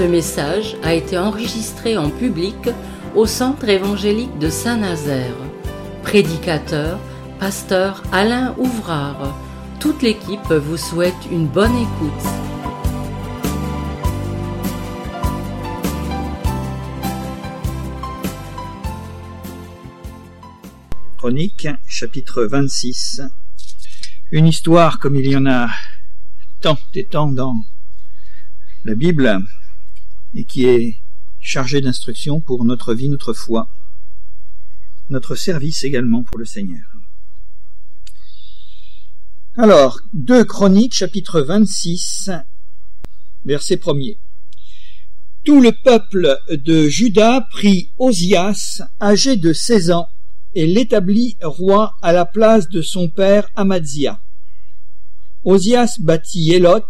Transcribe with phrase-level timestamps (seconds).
[0.00, 2.70] Ce message a été enregistré en public
[3.14, 5.36] au Centre évangélique de Saint-Nazaire.
[6.02, 6.98] Prédicateur,
[7.38, 9.38] pasteur Alain Ouvrard.
[9.78, 12.26] Toute l'équipe vous souhaite une bonne écoute.
[21.18, 23.20] Chronique, chapitre 26.
[24.30, 25.68] Une histoire comme il y en a
[26.62, 27.54] tant et tant dans
[28.86, 29.42] la Bible
[30.34, 30.96] et qui est
[31.40, 33.68] chargée d'instructions pour notre vie, notre foi,
[35.08, 36.84] notre service également pour le Seigneur.
[39.56, 42.30] Alors, deux Chroniques, chapitre 26,
[43.44, 44.16] verset 1er.
[45.44, 50.08] Tout le peuple de Juda prit Osias, âgé de seize ans,
[50.54, 54.20] et l'établit roi à la place de son père Amadzia.
[55.44, 56.80] Osias bâtit Élot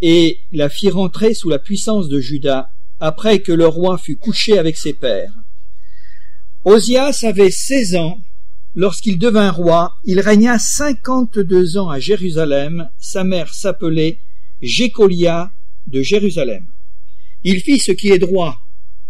[0.00, 4.58] et la fit rentrer sous la puissance de Juda après que le roi fut couché
[4.58, 5.32] avec ses pères.
[6.64, 8.20] Osias avait seize ans
[8.74, 14.18] lorsqu'il devint roi, il régna cinquante-deux ans à Jérusalem, sa mère s'appelait
[14.60, 15.50] Jécolia
[15.86, 16.66] de Jérusalem.
[17.42, 18.58] Il fit ce qui est droit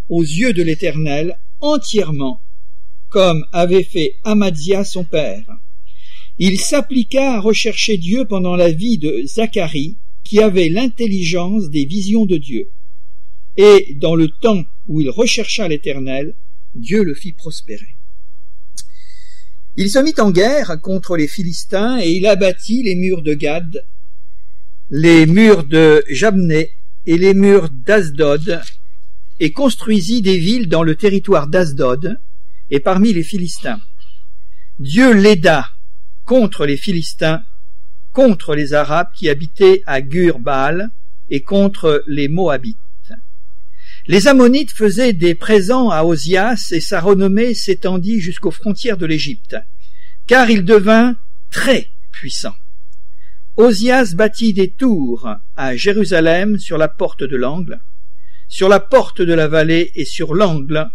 [0.09, 2.39] aux yeux de l'Éternel entièrement,
[3.09, 5.45] comme avait fait Amadzia son père.
[6.39, 9.97] Il s'appliqua à rechercher Dieu pendant la vie de Zacharie,
[10.27, 12.69] qui avait l'intelligence des visions de Dieu.
[13.55, 16.35] Et dans le temps où il rechercha l'Éternel,
[16.75, 17.87] Dieu le fit prospérer.
[19.77, 23.85] Il se mit en guerre contre les Philistins et il abattit les murs de Gad,
[24.89, 26.71] les murs de Jabné
[27.05, 28.61] et les murs d'Asdod
[29.39, 32.19] et construisit des villes dans le territoire d'Asdod
[32.69, 33.79] et parmi les Philistins.
[34.79, 35.69] Dieu l'aida
[36.25, 37.43] contre les Philistins,
[38.17, 40.89] contre les Arabes qui habitaient à Gur-Baal
[41.29, 42.75] et contre les Moabites.
[44.07, 49.55] Les Ammonites faisaient des présents à Osias et sa renommée s'étendit jusqu'aux frontières de l'Égypte,
[50.25, 51.15] car il devint
[51.51, 52.55] très puissant.
[53.55, 57.79] Osias bâtit des tours à Jérusalem sur la porte de l'angle,
[58.47, 60.89] sur la porte de la vallée et sur l'angle,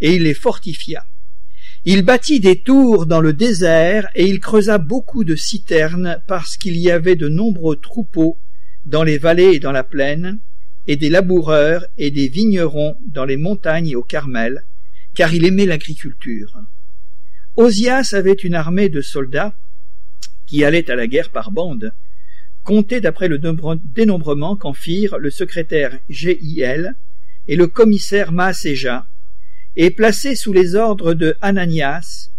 [0.00, 1.04] et il les fortifia.
[1.90, 6.76] Il bâtit des tours dans le désert et il creusa beaucoup de citernes parce qu'il
[6.76, 8.36] y avait de nombreux troupeaux
[8.84, 10.38] dans les vallées et dans la plaine,
[10.86, 14.64] et des laboureurs et des vignerons dans les montagnes et au Carmel,
[15.14, 16.60] car il aimait l'agriculture.
[17.56, 19.54] Osias avait une armée de soldats
[20.46, 21.94] qui allaient à la guerre par bandes,
[22.64, 26.96] comptés d'après le dénombrement qu'en firent le secrétaire G.I.L.
[27.46, 29.06] et le commissaire Maaséja,
[29.78, 32.30] et placé sous les ordres de Ananias,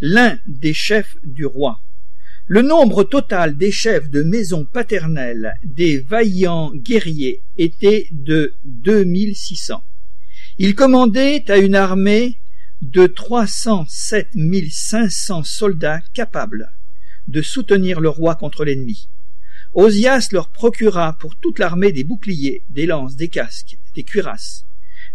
[0.00, 1.80] l'un des chefs du roi.
[2.46, 9.82] Le nombre total des chefs de maison paternelle des vaillants guerriers était de 2600.
[10.56, 12.36] Il commandait à une armée
[12.80, 14.28] de 307
[14.70, 16.72] 500 soldats capables
[17.28, 19.08] de soutenir le roi contre l'ennemi.
[19.74, 24.64] Osias leur procura pour toute l'armée des boucliers, des lances, des casques, des cuirasses,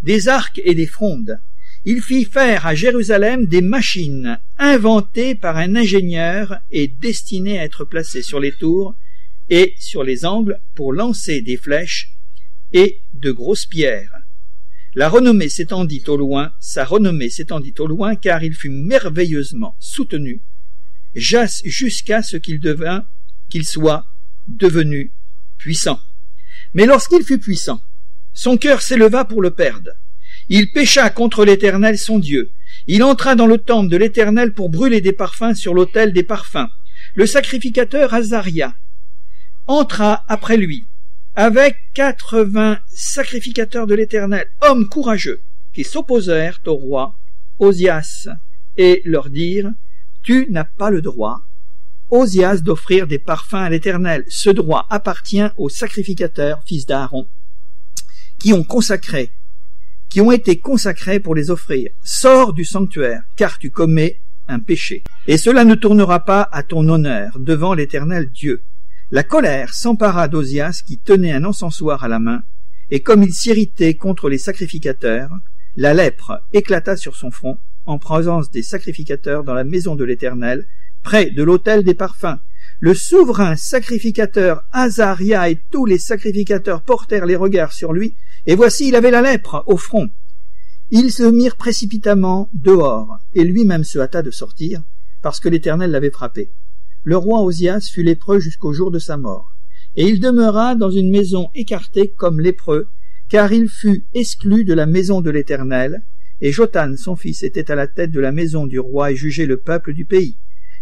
[0.03, 1.39] des arcs et des frondes,
[1.85, 7.83] il fit faire à Jérusalem des machines inventées par un ingénieur et destinées à être
[7.83, 8.95] placées sur les tours
[9.49, 12.11] et sur les angles pour lancer des flèches
[12.71, 14.13] et de grosses pierres.
[14.95, 20.41] La renommée s'étendit au loin, sa renommée s'étendit au loin, car il fut merveilleusement soutenu,
[21.15, 23.03] jusqu'à ce qu'il devint,
[23.49, 24.05] qu'il soit
[24.47, 25.11] devenu
[25.57, 25.99] puissant.
[26.73, 27.81] Mais lorsqu'il fut puissant,
[28.33, 29.91] son cœur s'éleva pour le perdre.
[30.49, 32.51] Il pécha contre l'Éternel son Dieu.
[32.87, 36.69] Il entra dans le temple de l'Éternel pour brûler des parfums sur l'autel des parfums.
[37.15, 38.73] Le sacrificateur Azaria
[39.67, 40.83] entra après lui,
[41.35, 45.41] avec quatre-vingts sacrificateurs de l'Éternel, hommes courageux,
[45.73, 47.15] qui s'opposèrent au roi
[47.59, 48.27] Osias,
[48.77, 49.71] et leur dirent,
[50.23, 51.41] Tu n'as pas le droit,
[52.09, 54.25] Osias, d'offrir des parfums à l'Éternel.
[54.27, 57.27] Ce droit appartient aux sacrificateurs, fils d'Aaron,
[58.39, 59.31] qui ont consacré
[60.13, 61.89] qui ont été consacrés pour les offrir.
[62.03, 65.03] Sors du sanctuaire, car tu commets un péché.
[65.25, 68.61] Et cela ne tournera pas à ton honneur devant l'éternel Dieu.
[69.09, 72.43] La colère s'empara d'Osias qui tenait un encensoir à la main,
[72.91, 75.31] et comme il s'irritait contre les sacrificateurs,
[75.77, 77.57] la lèpre éclata sur son front
[77.87, 80.67] en présence des sacrificateurs dans la maison de l'Éternel,
[81.01, 82.37] près de l'autel des parfums.
[82.85, 88.13] Le souverain sacrificateur Azaria et tous les sacrificateurs portèrent les regards sur lui
[88.45, 90.09] et voici, il avait la lèpre au front.
[90.91, 94.81] Ils se mirent précipitamment dehors, et lui-même se hâta de sortir,
[95.21, 96.51] parce que l'Éternel l'avait frappé.
[97.05, 99.53] Le roi Osias fut lépreux jusqu'au jour de sa mort,
[99.95, 102.89] et il demeura dans une maison écartée comme lépreux,
[103.29, 106.03] car il fut exclu de la maison de l'Éternel,
[106.41, 109.45] et Jotan, son fils, était à la tête de la maison du roi et jugeait
[109.45, 110.35] le peuple du pays.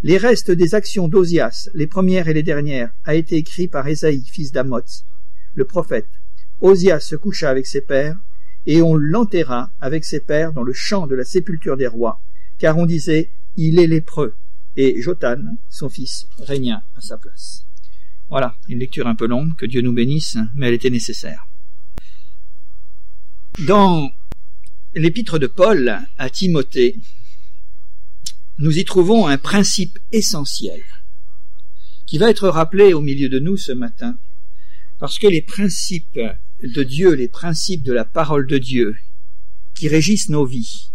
[0.03, 4.25] Les restes des actions d'Ozias, les premières et les dernières, a été écrit par Esaïe,
[4.25, 5.05] fils d'Amoz,
[5.53, 6.09] le prophète.
[6.59, 8.17] Ozias se coucha avec ses pères,
[8.65, 12.19] et on l'enterra avec ses pères dans le champ de la sépulture des rois,
[12.57, 14.35] car on disait, il est lépreux,
[14.75, 15.37] et Jotan,
[15.69, 17.65] son fils, régna à sa place.
[18.27, 21.45] Voilà, une lecture un peu longue, que Dieu nous bénisse, mais elle était nécessaire.
[23.67, 24.09] Dans
[24.95, 26.95] l'épître de Paul à Timothée,
[28.57, 30.81] nous y trouvons un principe essentiel
[32.05, 34.17] qui va être rappelé au milieu de nous ce matin,
[34.99, 36.19] parce que les principes
[36.61, 38.95] de Dieu, les principes de la parole de Dieu,
[39.75, 40.89] qui régissent nos vies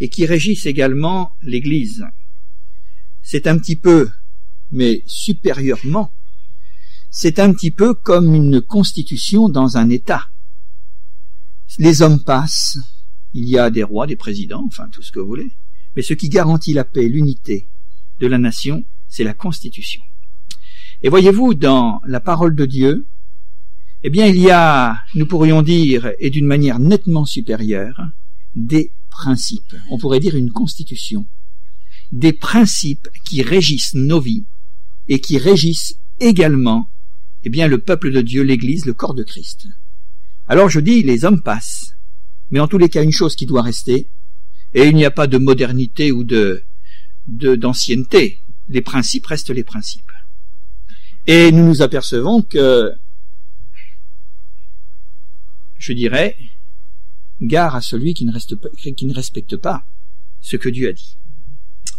[0.00, 2.04] et qui régissent également l'Église,
[3.22, 4.08] c'est un petit peu,
[4.70, 6.12] mais supérieurement,
[7.10, 10.28] c'est un petit peu comme une constitution dans un État.
[11.78, 12.78] Les hommes passent,
[13.34, 15.50] il y a des rois, des présidents, enfin tout ce que vous voulez,
[15.96, 17.66] mais ce qui garantit la paix, l'unité
[18.20, 20.02] de la nation, c'est la Constitution.
[21.02, 23.06] Et voyez-vous, dans la parole de Dieu,
[24.02, 28.00] eh bien, il y a, nous pourrions dire, et d'une manière nettement supérieure,
[28.54, 29.74] des principes.
[29.90, 31.26] On pourrait dire une constitution.
[32.12, 34.44] Des principes qui régissent nos vies
[35.08, 36.88] et qui régissent également,
[37.44, 39.66] eh bien, le peuple de Dieu, l'Église, le corps de Christ.
[40.46, 41.94] Alors je dis, les hommes passent,
[42.50, 44.08] mais en tous les cas, une chose qui doit rester,
[44.74, 46.62] et il n'y a pas de modernité ou de
[47.26, 48.38] d'ancienneté.
[48.68, 50.02] Les principes restent les principes.
[51.26, 52.92] Et nous nous apercevons que,
[55.78, 56.36] je dirais,
[57.42, 58.54] gare à celui qui ne, reste
[58.94, 59.84] qui ne respecte pas
[60.40, 61.16] ce que Dieu a dit.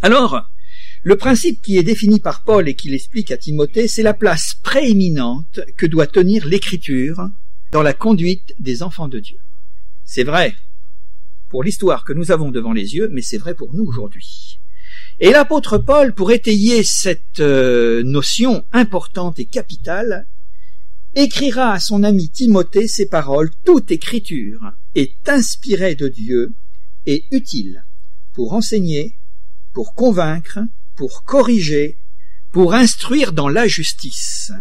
[0.00, 0.48] Alors,
[1.02, 4.54] le principe qui est défini par Paul et qu'il explique à Timothée, c'est la place
[4.62, 7.28] prééminente que doit tenir l'écriture
[7.70, 9.38] dans la conduite des enfants de Dieu.
[10.04, 10.56] C'est vrai
[11.48, 14.58] pour l'histoire que nous avons devant les yeux, mais c'est vrai pour nous aujourd'hui.
[15.20, 20.26] Et l'apôtre Paul, pour étayer cette euh, notion importante et capitale,
[21.14, 24.60] écrira à son ami Timothée ces paroles Toute écriture
[24.94, 26.52] est inspirée de Dieu
[27.06, 27.84] et utile
[28.32, 29.16] pour enseigner,
[29.72, 30.60] pour convaincre,
[30.94, 31.96] pour corriger,
[32.52, 34.52] pour instruire dans la justice,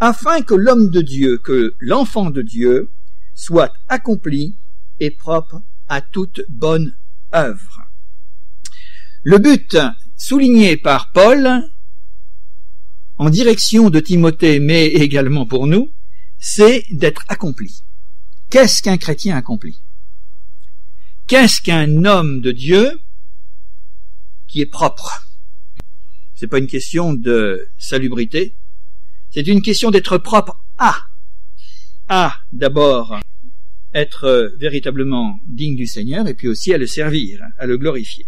[0.00, 2.90] afin que l'homme de Dieu, que l'enfant de Dieu,
[3.34, 4.54] soit accompli
[5.00, 6.94] est propre à toute bonne
[7.34, 7.82] œuvre.
[9.22, 9.76] Le but
[10.16, 11.62] souligné par Paul
[13.16, 15.90] en direction de Timothée, mais également pour nous,
[16.38, 17.82] c'est d'être accompli.
[18.50, 19.78] Qu'est-ce qu'un chrétien accompli?
[21.26, 23.00] Qu'est-ce qu'un homme de Dieu
[24.46, 25.26] qui est propre?
[26.34, 28.54] C'est pas une question de salubrité,
[29.30, 30.96] c'est une question d'être propre à.
[32.08, 33.18] À, d'abord,
[33.94, 38.26] être euh, véritablement digne du Seigneur et puis aussi à le servir, à le glorifier.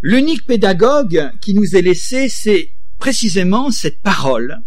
[0.00, 4.58] L'unique pédagogue qui nous est laissé, c'est précisément cette parole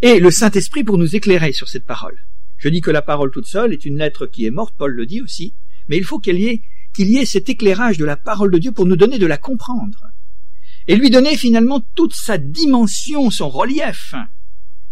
[0.00, 2.16] et le Saint-Esprit pour nous éclairer sur cette parole.
[2.56, 5.06] Je dis que la parole toute seule est une lettre qui est morte, Paul le
[5.06, 5.54] dit aussi,
[5.88, 6.62] mais il faut qu'il y ait,
[6.94, 9.38] qu'il y ait cet éclairage de la parole de Dieu pour nous donner de la
[9.38, 10.06] comprendre
[10.86, 14.14] et lui donner finalement toute sa dimension, son relief,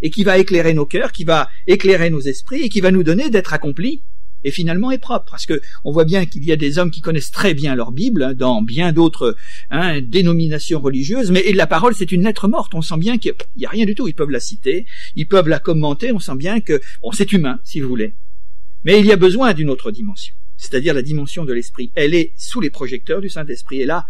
[0.02, 3.02] et qui va éclairer nos cœurs, qui va éclairer nos esprits et qui va nous
[3.02, 4.02] donner d'être accomplis
[4.44, 5.26] et finalement est propre.
[5.30, 7.92] Parce que on voit bien qu'il y a des hommes qui connaissent très bien leur
[7.92, 9.36] Bible hein, dans bien d'autres
[9.70, 12.74] hein, dénominations religieuses, mais la parole c'est une lettre morte.
[12.74, 14.08] On sent bien qu'il n'y a rien du tout.
[14.08, 16.12] Ils peuvent la citer, ils peuvent la commenter.
[16.12, 18.14] On sent bien que bon, c'est humain, si vous voulez,
[18.84, 21.90] mais il y a besoin d'une autre dimension, c'est-à-dire la dimension de l'esprit.
[21.94, 23.80] Elle est sous les projecteurs du Saint-Esprit.
[23.80, 24.06] Et là,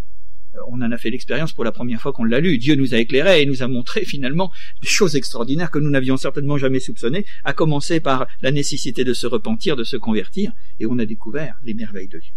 [0.69, 2.59] on en a fait l'expérience pour la première fois qu'on l'a lu.
[2.59, 6.17] Dieu nous a éclairé et nous a montré finalement des choses extraordinaires que nous n'avions
[6.17, 10.87] certainement jamais soupçonnées, à commencer par la nécessité de se repentir, de se convertir, et
[10.87, 12.33] on a découvert les merveilles de Dieu.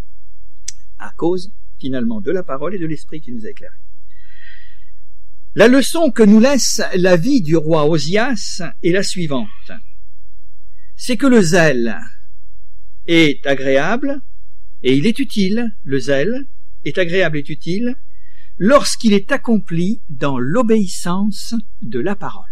[0.97, 3.73] À cause, finalement, de la parole et de l'esprit qui nous a éclairés.
[5.55, 9.47] La leçon que nous laisse la vie du roi Osias est la suivante.
[10.95, 11.97] C'est que le zèle
[13.07, 14.21] est agréable
[14.83, 16.45] et il est utile, le zèle
[16.85, 17.95] est agréable et utile
[18.59, 22.45] lorsqu'il est accompli dans l'obéissance de la parole.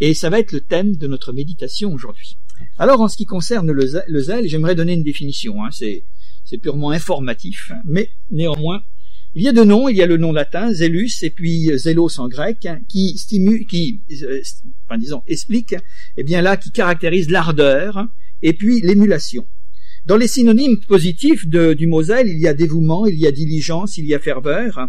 [0.00, 2.36] Et ça va être le thème de notre méditation aujourd'hui.
[2.78, 3.86] Alors en ce qui concerne le,
[4.20, 5.64] zèle, j'aimerais donner une définition.
[5.64, 5.70] Hein.
[5.70, 6.04] c'est,
[6.62, 8.82] purement informatif, mais néanmoins,
[9.34, 9.88] il y a deux noms.
[9.88, 14.00] Il y a le nom latin, zélus, et puis zélos en grec, qui stimule, qui,
[14.22, 14.40] euh,
[14.86, 15.74] enfin disons, explique,
[16.16, 18.06] eh bien là, qui caractérise l'ardeur,
[18.42, 19.46] et puis l'émulation.
[20.06, 23.32] Dans les synonymes positifs de, du mot zèle, il y a dévouement, il y a
[23.32, 24.88] diligence, il y a ferveur.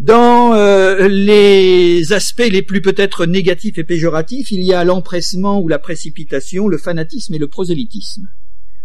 [0.00, 5.68] Dans euh, les aspects les plus peut-être négatifs et péjoratifs, il y a l'empressement ou
[5.68, 8.28] la précipitation, le fanatisme et le prosélytisme.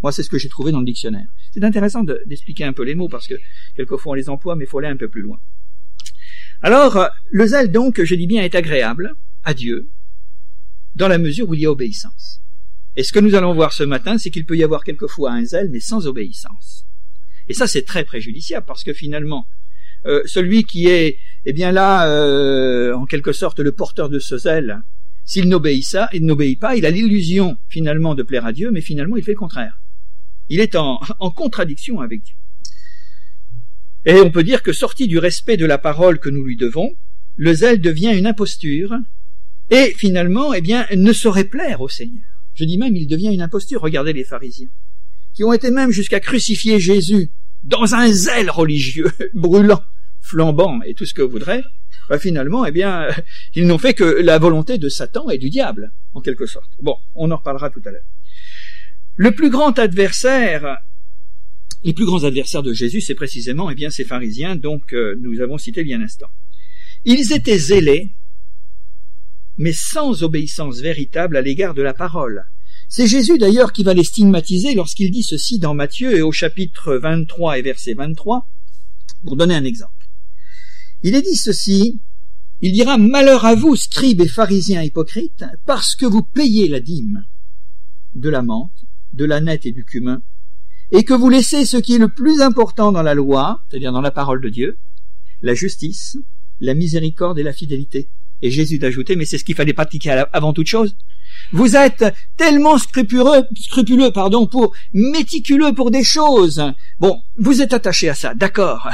[0.04, 1.28] Moi, c'est ce que j'ai trouvé dans le dictionnaire.
[1.52, 3.34] C'est intéressant d'expliquer un peu les mots parce que
[3.76, 5.40] quelquefois on les emploie, mais il faut aller un peu plus loin.
[6.62, 9.90] Alors, le zèle, donc, je dis bien, est agréable à Dieu
[10.96, 12.42] dans la mesure où il y a obéissance.
[12.96, 15.44] Et ce que nous allons voir ce matin, c'est qu'il peut y avoir quelquefois un
[15.44, 16.86] zèle, mais sans obéissance.
[17.48, 19.48] Et ça, c'est très préjudiciable parce que finalement,
[20.06, 24.38] euh, celui qui est, eh bien là, euh, en quelque sorte, le porteur de ce
[24.38, 24.82] zèle,
[25.26, 29.18] s'il n'obéit il n'obéit pas, il a l'illusion finalement de plaire à Dieu, mais finalement
[29.18, 29.80] il fait le contraire.
[30.48, 32.36] Il est en, en contradiction avec Dieu.
[34.06, 36.96] Et on peut dire que sorti du respect de la parole que nous lui devons,
[37.36, 38.96] le zèle devient une imposture
[39.70, 42.24] et finalement, eh bien, ne saurait plaire au Seigneur.
[42.56, 43.82] Je dis même, il devient une imposture.
[43.82, 44.70] Regardez les pharisiens,
[45.34, 47.32] qui ont été même jusqu'à crucifier Jésus
[47.64, 49.84] dans un zèle religieux, brûlant,
[50.22, 51.62] flambant et tout ce que vous voudrez.
[52.10, 53.08] Bah, finalement, eh bien,
[53.56, 56.72] ils n'ont fait que la volonté de Satan et du diable, en quelque sorte.
[56.82, 58.06] Bon, on en reparlera tout à l'heure.
[59.16, 60.80] Le plus grand adversaire
[61.84, 65.40] les plus grands adversaires de Jésus, c'est précisément eh bien, ces pharisiens, donc euh, nous
[65.42, 66.28] avons cité il y a un instant.
[67.06, 68.10] Ils étaient zélés,
[69.58, 72.46] mais sans obéissance véritable à l'égard de la parole.
[72.92, 76.96] C'est Jésus d'ailleurs qui va les stigmatiser lorsqu'il dit ceci dans Matthieu et au chapitre
[76.96, 78.50] 23 et verset 23,
[79.24, 80.10] pour donner un exemple.
[81.04, 82.00] Il est dit ceci,
[82.62, 87.26] il dira Malheur à vous, scribes et pharisiens hypocrites, parce que vous payez la dîme
[88.16, 90.24] de la menthe, de la nette et du cumin,
[90.92, 94.02] et que vous laissez ce qui est le plus important dans la loi, c'est-à-dire dans
[94.02, 94.80] la parole de Dieu,
[95.44, 96.18] la justice,
[96.60, 98.10] la miséricorde et la fidélité.
[98.42, 100.96] Et Jésus d'ajouter, mais c'est ce qu'il fallait pratiquer avant toute chose.
[101.52, 102.06] Vous êtes
[102.38, 106.64] tellement scrupuleux, scrupuleux, pardon, pour méticuleux pour des choses.
[107.00, 108.90] Bon, vous êtes attaché à ça, d'accord.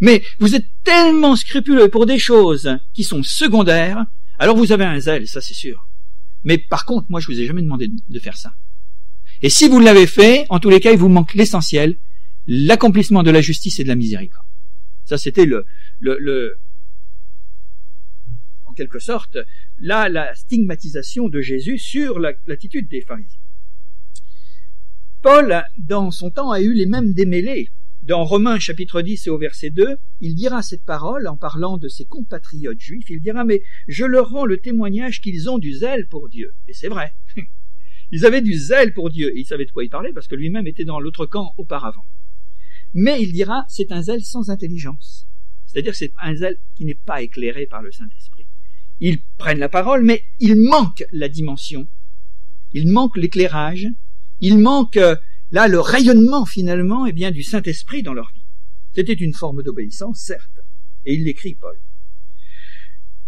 [0.00, 4.04] Mais vous êtes tellement scrupuleux pour des choses qui sont secondaires,
[4.38, 5.88] alors vous avez un zèle, ça c'est sûr.
[6.42, 8.52] Mais par contre, moi je vous ai jamais demandé de faire ça.
[9.42, 11.96] Et si vous l'avez fait, en tous les cas, il vous manque l'essentiel,
[12.46, 14.46] l'accomplissement de la justice et de la miséricorde.
[15.04, 15.66] Ça, c'était le,
[16.00, 16.56] le,
[18.74, 19.38] quelque sorte,
[19.78, 23.40] là, la stigmatisation de Jésus sur l'attitude des pharisiens.
[25.22, 27.68] Paul, dans son temps, a eu les mêmes démêlés.
[28.02, 31.88] Dans Romains chapitre 10 et au verset 2, il dira cette parole en parlant de
[31.88, 36.06] ses compatriotes juifs, il dira, mais je leur rends le témoignage qu'ils ont du zèle
[36.08, 36.52] pour Dieu.
[36.68, 37.14] Et c'est vrai.
[38.10, 40.34] Ils avaient du zèle pour Dieu, et il savait de quoi il parlait, parce que
[40.34, 42.04] lui-même était dans l'autre camp auparavant.
[42.92, 45.26] Mais il dira, c'est un zèle sans intelligence.
[45.64, 48.33] C'est-à-dire que c'est un zèle qui n'est pas éclairé par le Saint-Esprit.
[49.00, 51.86] Ils prennent la parole, mais il manque la dimension.
[52.72, 53.88] Il manque l'éclairage.
[54.40, 55.16] Il manque, euh,
[55.50, 58.44] là, le rayonnement, finalement, eh bien, du Saint-Esprit dans leur vie.
[58.94, 60.60] C'était une forme d'obéissance, certes.
[61.04, 61.76] Et il l'écrit, Paul.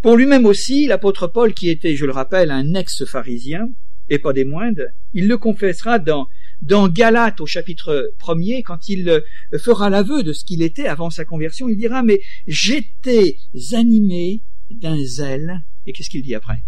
[0.01, 3.69] Pour lui-même aussi, l'apôtre Paul, qui était, je le rappelle, un ex-pharisien,
[4.09, 6.27] et pas des moindres, il le confessera dans,
[6.61, 9.21] dans Galates au chapitre premier, quand il euh,
[9.57, 13.37] fera l'aveu de ce qu'il était avant sa conversion, il dira, mais j'étais
[13.73, 16.63] animé d'un zèle, et qu'est-ce qu'il dit après?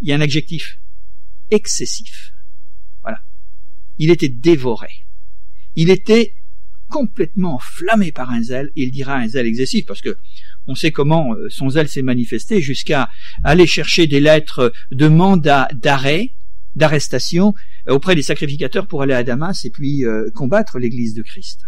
[0.00, 0.80] Il y a un adjectif,
[1.50, 2.32] excessif.
[3.02, 3.20] Voilà.
[3.98, 4.88] Il était dévoré.
[5.76, 6.34] Il était
[6.88, 10.18] complètement enflammé par un zèle, il dira un zèle excessif, parce que
[10.66, 13.08] on sait comment euh, son zèle s'est manifesté jusqu'à
[13.44, 16.32] aller chercher des lettres de mandat d'arrêt,
[16.74, 17.54] d'arrestation
[17.88, 21.60] euh, auprès des sacrificateurs pour aller à Damas et puis euh, combattre l'Église de Christ.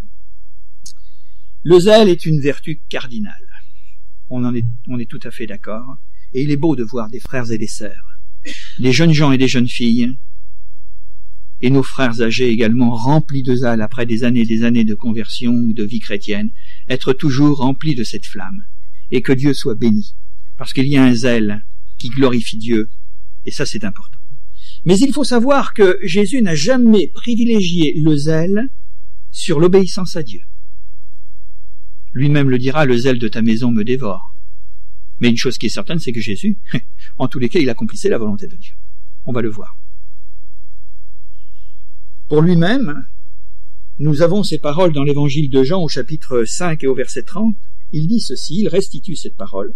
[1.63, 3.52] Le zèle est une vertu cardinale.
[4.35, 5.99] On en est, on est tout à fait d'accord.
[6.33, 8.19] Et il est beau de voir des frères et des sœurs,
[8.79, 10.17] des jeunes gens et des jeunes filles,
[11.61, 14.95] et nos frères âgés également remplis de zèle après des années et des années de
[14.95, 16.51] conversion ou de vie chrétienne,
[16.89, 18.65] être toujours remplis de cette flamme
[19.11, 20.17] et que Dieu soit béni,
[20.57, 21.67] parce qu'il y a un zèle
[21.99, 22.89] qui glorifie Dieu,
[23.45, 24.19] et ça c'est important.
[24.87, 28.71] Mais il faut savoir que Jésus n'a jamais privilégié le zèle
[29.31, 30.41] sur l'obéissance à Dieu.
[32.13, 34.37] Lui-même le dira, le zèle de ta maison me dévore.
[35.21, 36.59] Mais une chose qui est certaine, c'est que Jésus,
[37.19, 38.75] en tous les cas, il accomplissait la volonté de Dieu.
[39.25, 39.79] On va le voir.
[42.29, 43.05] Pour lui-même,
[43.99, 47.57] nous avons ces paroles dans l'évangile de Jean au chapitre 5 et au verset 30
[47.93, 49.75] il dit ceci, il restitue cette parole.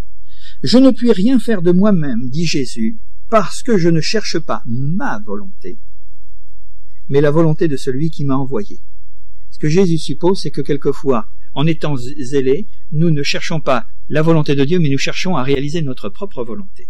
[0.62, 4.62] Je ne puis rien faire de moi-même, dit Jésus, parce que je ne cherche pas
[4.66, 5.78] ma volonté,
[7.08, 8.80] mais la volonté de celui qui m'a envoyé.
[9.50, 14.20] Ce que Jésus suppose, c'est que quelquefois, en étant zélés, nous ne cherchons pas la
[14.20, 16.86] volonté de Dieu, mais nous cherchons à réaliser notre propre volonté.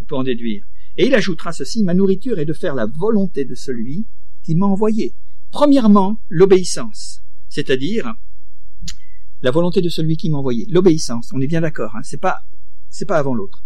[0.00, 0.64] On peut en déduire.
[0.96, 4.06] Et il ajoutera ceci, ma nourriture est de faire la volonté de celui
[4.42, 5.14] qui m'a envoyé.
[5.50, 8.14] Premièrement, l'obéissance, c'est-à-dire
[9.42, 10.66] La volonté de celui qui m'a envoyé.
[10.70, 11.30] L'obéissance.
[11.34, 11.94] On est bien d'accord.
[11.94, 12.00] Hein.
[12.02, 12.40] C'est pas,
[13.06, 13.62] pas avant l'autre.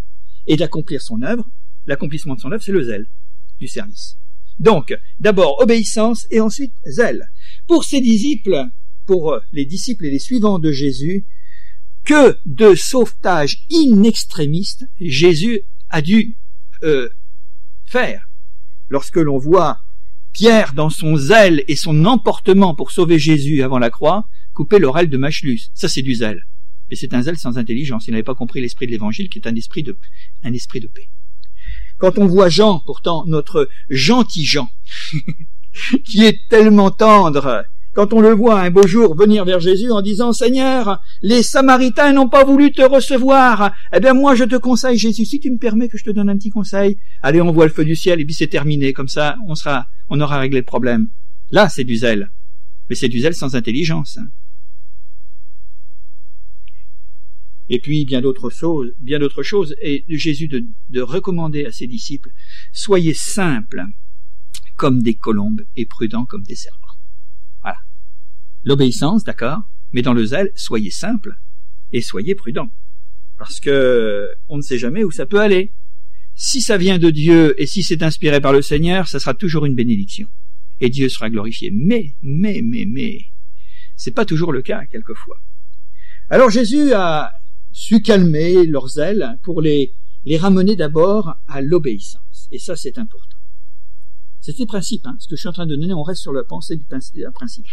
[0.48, 1.48] Et d'accomplir son œuvre.
[1.86, 3.06] L'accomplissement de son œuvre, c'est le zèle
[3.60, 4.16] du service.
[4.58, 7.30] Donc, d'abord obéissance et ensuite zèle.
[7.68, 8.66] Pour ses disciples,
[9.10, 11.26] pour les disciples et les suivants de Jésus,
[12.04, 16.36] que de sauvetage inextrémiste Jésus a dû
[16.84, 17.08] euh,
[17.86, 18.28] faire.
[18.88, 19.80] Lorsque l'on voit
[20.32, 25.08] Pierre, dans son zèle et son emportement pour sauver Jésus avant la croix, couper l'oreille
[25.08, 25.72] de Machelus.
[25.74, 26.46] Ça, c'est du zèle.
[26.88, 28.06] Et c'est un zèle sans intelligence.
[28.06, 29.98] Il n'avait pas compris l'esprit de l'évangile, qui est un esprit de,
[30.44, 31.10] un esprit de paix.
[31.98, 34.68] Quand on voit Jean, pourtant, notre gentil Jean,
[36.04, 40.00] qui est tellement tendre, quand on le voit un beau jour venir vers Jésus en
[40.00, 44.96] disant Seigneur, les Samaritains n'ont pas voulu te recevoir, eh bien moi je te conseille
[44.96, 47.66] Jésus, si tu me permets que je te donne un petit conseil, allez on voit
[47.66, 50.58] le feu du ciel et puis c'est terminé, comme ça on sera, on aura réglé
[50.60, 51.08] le problème.
[51.50, 52.30] Là c'est du zèle,
[52.88, 54.18] mais c'est du zèle sans intelligence.
[57.68, 61.86] Et puis bien d'autres choses, bien d'autres choses, et Jésus de, de recommander à ses
[61.86, 62.30] disciples,
[62.72, 63.84] soyez simples
[64.76, 66.89] comme des colombes et prudents comme des serpents.
[68.64, 69.60] L'obéissance, d'accord,
[69.92, 71.36] mais dans le zèle, soyez simple
[71.92, 72.70] et soyez prudent.
[73.38, 75.72] Parce que on ne sait jamais où ça peut aller.
[76.34, 79.66] Si ça vient de Dieu et si c'est inspiré par le Seigneur, ça sera toujours
[79.66, 80.28] une bénédiction.
[80.80, 81.70] Et Dieu sera glorifié.
[81.72, 83.26] Mais, mais, mais, mais,
[83.96, 85.38] c'est pas toujours le cas, quelquefois.
[86.28, 87.32] Alors Jésus a
[87.72, 92.48] su calmer leur zèle pour les, les ramener d'abord à l'obéissance.
[92.50, 93.36] Et ça, c'est important.
[94.40, 95.16] C'est ces principes, hein.
[95.18, 97.66] ce que je suis en train de donner, on reste sur la pensée du principe.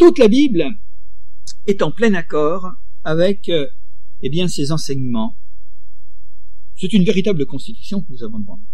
[0.00, 0.64] Toute la Bible
[1.66, 2.72] est en plein accord
[3.04, 3.66] avec euh,
[4.22, 5.36] eh bien, ces enseignements.
[6.76, 8.66] C'est une véritable constitution que nous avons devant nous.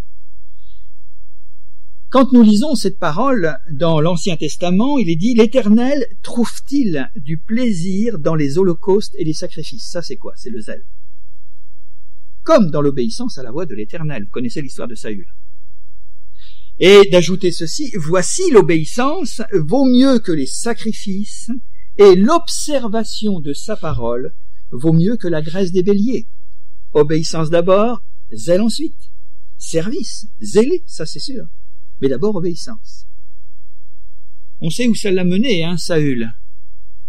[2.11, 8.21] Quand nous lisons cette parole dans l'Ancien Testament, il est dit L'Éternel trouve-t-il du plaisir
[8.21, 9.91] dans les holocaustes et les sacrifices?
[9.91, 10.33] Ça, c'est quoi?
[10.37, 10.87] C'est le zèle.
[12.45, 14.27] Comme dans l'obéissance à la voix de l'Éternel.
[14.27, 15.27] Vous connaissez l'histoire de Saül?
[16.79, 21.51] Et d'ajouter ceci, voici l'obéissance vaut mieux que les sacrifices,
[21.99, 24.35] et l'observation de sa parole
[24.71, 26.29] vaut mieux que la graisse des béliers.
[26.93, 29.11] Obéissance d'abord, zèle ensuite.
[29.57, 31.47] Service, zélé, ça c'est sûr.
[32.01, 33.07] Mais d'abord obéissance.
[34.61, 36.31] On sait où ça l'a mené, hein, Saül.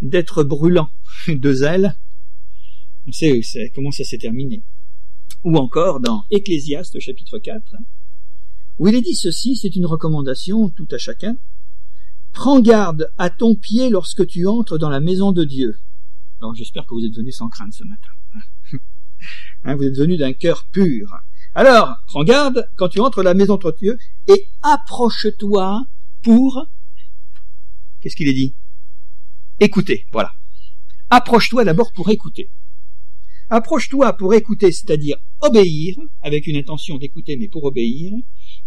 [0.02, 0.90] D'être brûlant
[1.28, 1.98] de zèle.
[3.06, 3.42] On sait
[3.76, 4.64] comment ça s'est terminé.
[5.44, 7.76] Ou encore dans Ecclésiaste chapitre 4,
[8.78, 11.38] où il est dit ceci, c'est une recommandation tout à chacun.
[12.32, 15.80] Prends garde à ton pied lorsque tu entres dans la maison de Dieu.
[16.40, 18.10] Alors j'espère que vous êtes venus sans crainte ce matin.
[19.64, 21.10] Hein, vous êtes venus d'un cœur pur.
[21.56, 25.84] Alors, prends garde quand tu entres dans la maison de Dieu et approche-toi
[26.22, 26.68] pour...
[28.00, 28.54] Qu'est-ce qu'il est dit?
[29.60, 30.34] Écouter, voilà.
[31.10, 32.52] Approche-toi d'abord pour écouter.
[33.50, 38.14] Approche-toi pour écouter, c'est-à-dire obéir, avec une intention d'écouter mais pour obéir,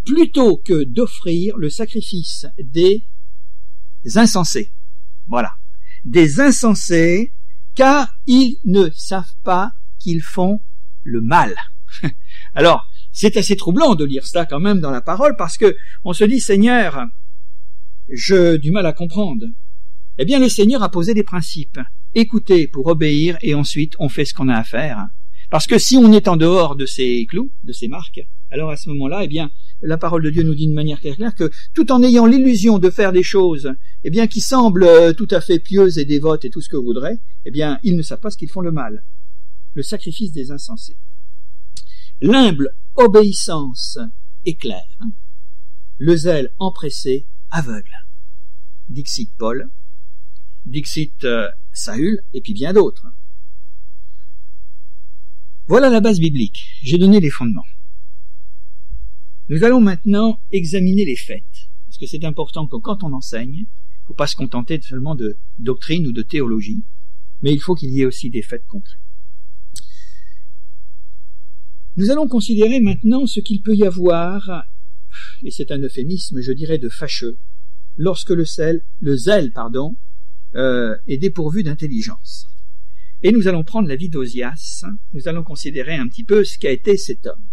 [0.04, 3.04] plutôt que d'offrir le sacrifice des
[4.16, 4.72] insensés.
[5.26, 5.52] Voilà.
[6.04, 7.34] Des insensés,
[7.74, 10.60] car ils ne savent pas qu'ils font
[11.02, 11.54] le mal.
[12.54, 16.12] Alors, c'est assez troublant de lire cela quand même dans la parole parce que on
[16.12, 17.06] se dit Seigneur,
[18.08, 19.46] je du mal à comprendre.
[20.18, 21.80] Eh bien, le Seigneur a posé des principes.
[22.14, 25.06] Écoutez pour obéir et ensuite on fait ce qu'on a à faire.
[25.50, 28.76] Parce que si on est en dehors de ces clous, de ces marques, alors à
[28.76, 29.50] ce moment-là, eh bien,
[29.82, 32.78] la parole de Dieu nous dit de manière très claire que tout en ayant l'illusion
[32.78, 33.72] de faire des choses,
[34.04, 36.76] eh bien, qui semblent euh, tout à fait pieuses et dévotes et tout ce que
[36.76, 39.04] vous voudrez, eh bien, ils ne savent pas ce qu'ils font le mal.
[39.74, 40.98] Le sacrifice des insensés.
[42.20, 43.98] L'humble obéissance
[44.44, 44.98] éclaire.
[45.98, 47.94] Le zèle empressé aveugle.
[48.88, 49.70] Dixit Paul,
[50.66, 53.06] Dixit euh, Saül, et puis bien d'autres.
[55.66, 56.60] Voilà la base biblique.
[56.82, 57.64] J'ai donné les fondements.
[59.50, 61.42] Nous allons maintenant examiner les faits,
[61.84, 65.16] parce que c'est important que quand on enseigne, il ne faut pas se contenter seulement
[65.16, 66.84] de doctrine ou de théologie,
[67.42, 69.00] mais il faut qu'il y ait aussi des faits concrets.
[71.96, 74.68] Nous allons considérer maintenant ce qu'il peut y avoir,
[75.42, 77.40] et c'est un euphémisme, je dirais, de fâcheux,
[77.96, 78.44] lorsque le,
[79.16, 79.96] zèle pardon,
[80.54, 82.46] euh, est dépourvu d'intelligence.
[83.24, 86.70] Et nous allons prendre la vie d'Osias, nous allons considérer un petit peu ce qu'a
[86.70, 87.49] été cet homme.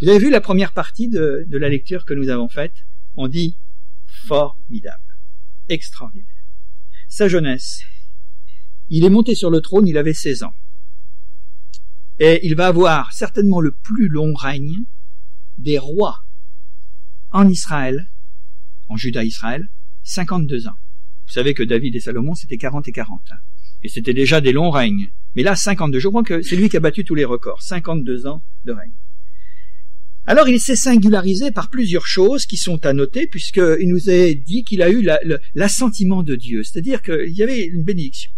[0.00, 2.74] Vous avez vu la première partie de, la lecture que nous avons faite?
[3.16, 3.58] On dit
[4.26, 5.18] formidable,
[5.68, 6.26] extraordinaire.
[7.08, 7.82] Sa jeunesse.
[8.88, 10.54] Il est monté sur le trône, il avait 16 ans.
[12.18, 14.78] Et il va avoir certainement le plus long règne
[15.58, 16.20] des rois
[17.30, 18.10] en Israël,
[18.88, 19.68] en Juda Israël,
[20.04, 20.76] 52 ans.
[21.26, 23.20] Vous savez que David et Salomon, c'était 40 et 40.
[23.82, 25.08] Et c'était déjà des longs règnes.
[25.34, 25.98] Mais là, 52.
[25.98, 27.62] Je crois que c'est lui qui a battu tous les records.
[27.62, 28.92] 52 ans de règne.
[30.26, 34.62] Alors il s'est singularisé par plusieurs choses qui sont à noter, puisqu'il nous a dit
[34.62, 35.08] qu'il a eu
[35.54, 38.30] l'assentiment de Dieu, c'est-à-dire qu'il y avait une bénédiction.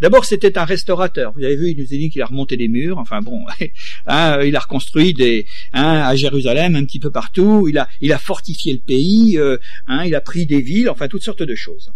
[0.00, 1.32] D'abord, c'était un restaurateur.
[1.32, 2.98] Vous avez vu, il nous a dit qu'il a remonté des murs.
[2.98, 3.44] Enfin bon,
[4.06, 7.68] hein, il a reconstruit des hein, à Jérusalem, un petit peu partout.
[7.68, 7.78] Il
[8.12, 9.36] a, fortifié le pays.
[9.38, 9.56] Euh,
[9.88, 10.88] hein, il a pris des villes.
[10.88, 11.90] Enfin, toutes sortes de choses.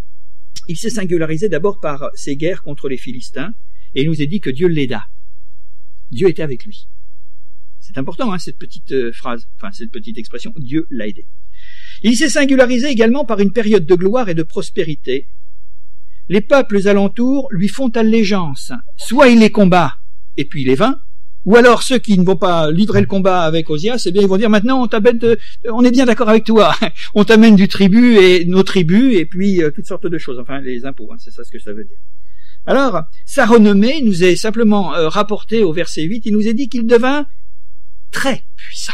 [0.69, 3.53] Il s'est singularisé d'abord par ses guerres contre les Philistins,
[3.95, 5.05] et il nous a dit que Dieu l'aida.
[6.11, 6.89] Dieu était avec lui.
[7.93, 10.53] C'est important, hein, cette petite euh, phrase, enfin cette petite expression.
[10.57, 11.27] Dieu l'a aidé.
[12.03, 15.29] Il s'est singularisé également par une période de gloire et de prospérité.
[16.29, 18.73] Les peuples alentours lui font allégeance.
[18.97, 19.97] Soit il les combat
[20.37, 20.97] et puis il les vainc,
[21.45, 24.29] ou alors ceux qui ne vont pas livrer le combat avec Osias, eh bien ils
[24.29, 25.19] vont dire maintenant on t'amène,
[25.69, 26.75] on est bien d'accord avec toi,
[27.15, 30.61] on t'amène du tribut et nos tribus et puis euh, toutes sortes de choses, enfin
[30.61, 31.99] les impôts, hein, c'est ça ce que ça veut dire.
[32.65, 36.69] Alors sa renommée nous est simplement euh, rapportée au verset 8, il nous est dit
[36.69, 37.27] qu'il devint
[38.13, 38.93] très puissant.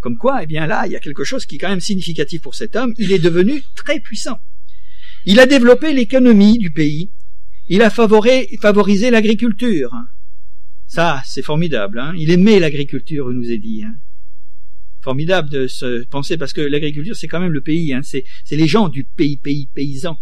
[0.00, 2.42] Comme quoi, eh bien là, il y a quelque chose qui est quand même significatif
[2.42, 4.38] pour cet homme, il est devenu très puissant.
[5.24, 7.10] Il a développé l'économie du pays,
[7.68, 9.90] il a favorisé l'agriculture.
[10.86, 11.98] Ça, c'est formidable.
[11.98, 13.82] Hein il aimait l'agriculture, nous est dit.
[13.82, 13.94] Hein
[15.00, 17.92] formidable de se penser parce que l'agriculture, c'est quand même le pays.
[17.92, 20.18] Hein c'est les gens du pays, pays, paysan.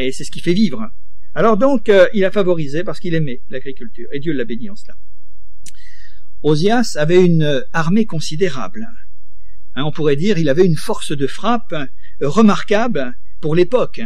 [0.00, 0.90] Et c'est ce qui fait vivre.
[1.34, 4.08] Alors donc, euh, il a favorisé parce qu'il aimait l'agriculture.
[4.12, 4.94] Et Dieu l'a béni en cela.
[6.42, 8.88] Osias avait une armée considérable.
[9.74, 11.74] Hein, on pourrait dire il avait une force de frappe
[12.20, 14.00] remarquable pour l'époque,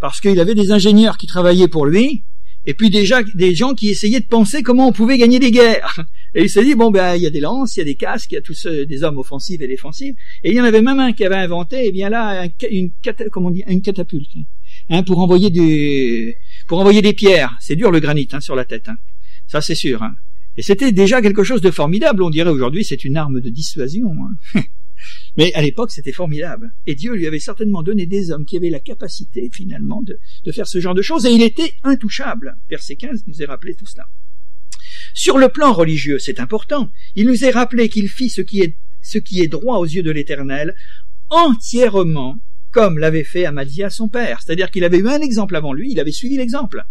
[0.00, 2.24] parce qu'il avait des ingénieurs qui travaillaient pour lui,
[2.66, 6.04] et puis déjà des gens qui essayaient de penser comment on pouvait gagner des guerres.
[6.34, 7.94] Et il s'est dit bon ben il y a des lances, il y a des
[7.94, 10.16] casques, il y a tous des hommes offensifs et défensifs.
[10.42, 12.90] Et il y en avait même un qui avait inventé, et eh bien là une
[13.36, 14.30] on dit, catapulte,
[14.90, 16.36] hein, pour envoyer des
[16.66, 17.54] pour envoyer des pierres.
[17.60, 18.96] C'est dur le granit hein, sur la tête, hein.
[19.46, 20.02] ça c'est sûr.
[20.56, 22.22] Et c'était déjà quelque chose de formidable.
[22.22, 24.12] On dirait aujourd'hui c'est une arme de dissuasion.
[24.54, 24.62] Hein.
[25.36, 26.72] Mais à l'époque c'était formidable.
[26.86, 30.18] Et Dieu lui avait certainement donné des hommes qui avaient la capacité finalement de,
[30.52, 31.26] faire ce genre de choses.
[31.26, 32.56] Et il était intouchable.
[32.70, 34.06] Verset 15 nous est rappelé tout cela.
[35.12, 36.90] Sur le plan religieux, c'est important.
[37.14, 40.02] Il nous est rappelé qu'il fit ce qui est, ce qui est droit aux yeux
[40.02, 40.74] de l'Éternel
[41.28, 42.38] entièrement
[42.70, 44.40] comme l'avait fait Amadia son père.
[44.42, 46.84] C'est-à-dire qu'il avait eu un exemple avant lui, il avait suivi l'exemple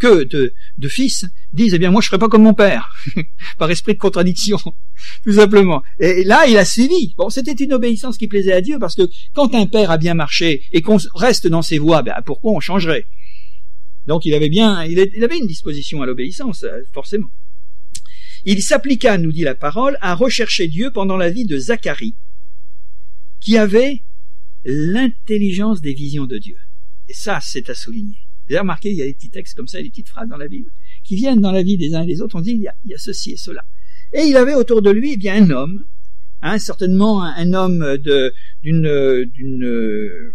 [0.00, 2.92] que de, fils disent, eh bien, moi, je ferai pas comme mon père,
[3.58, 4.58] par esprit de contradiction,
[5.24, 5.82] tout simplement.
[6.00, 7.14] Et là, il a suivi.
[7.16, 10.14] Bon, c'était une obéissance qui plaisait à Dieu, parce que quand un père a bien
[10.14, 13.06] marché et qu'on reste dans ses voies, ben, pourquoi on changerait?
[14.06, 17.30] Donc, il avait bien, il avait une disposition à l'obéissance, euh, forcément.
[18.44, 22.16] Il s'appliqua, nous dit la parole, à rechercher Dieu pendant la vie de Zacharie,
[23.40, 24.02] qui avait
[24.64, 26.56] l'intelligence des visions de Dieu.
[27.08, 28.29] Et ça, c'est à souligner.
[28.50, 30.36] Vous avez remarqué, il y a des petits textes comme ça, des petites phrases dans
[30.36, 30.72] la Bible,
[31.04, 32.34] qui viennent dans la vie des uns et des autres.
[32.34, 33.64] On dit, il y a, ceci et cela.
[34.12, 35.84] Et il avait autour de lui, eh bien, un homme,
[36.42, 40.32] hein, certainement un, homme d'une, d'une,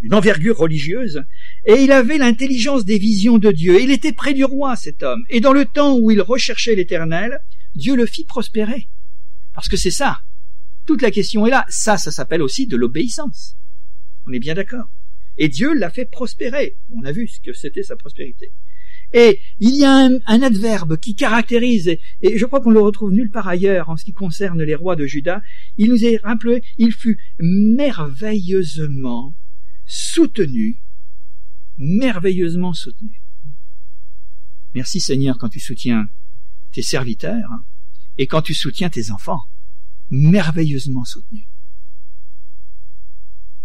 [0.00, 1.24] d'une envergure religieuse,
[1.66, 3.82] et il avait l'intelligence des visions de Dieu.
[3.82, 5.22] Il était près du roi, cet homme.
[5.28, 7.38] Et dans le temps où il recherchait l'éternel,
[7.74, 8.88] Dieu le fit prospérer.
[9.52, 10.20] Parce que c'est ça.
[10.86, 11.66] Toute la question est là.
[11.68, 13.58] Ça, ça s'appelle aussi de l'obéissance.
[14.26, 14.88] On est bien d'accord.
[15.38, 16.76] Et Dieu l'a fait prospérer.
[16.94, 18.52] On a vu ce que c'était sa prospérité.
[19.14, 21.88] Et il y a un, adverbe qui caractérise,
[22.22, 24.96] et, je crois qu'on le retrouve nulle part ailleurs en ce qui concerne les rois
[24.96, 25.42] de Juda,
[25.76, 29.34] il nous est rappelé, il fut merveilleusement
[29.84, 30.80] soutenu,
[31.76, 33.20] merveilleusement soutenu.
[34.74, 36.08] Merci Seigneur quand tu soutiens
[36.72, 37.50] tes serviteurs
[38.16, 39.42] et quand tu soutiens tes enfants,
[40.10, 41.46] merveilleusement soutenu.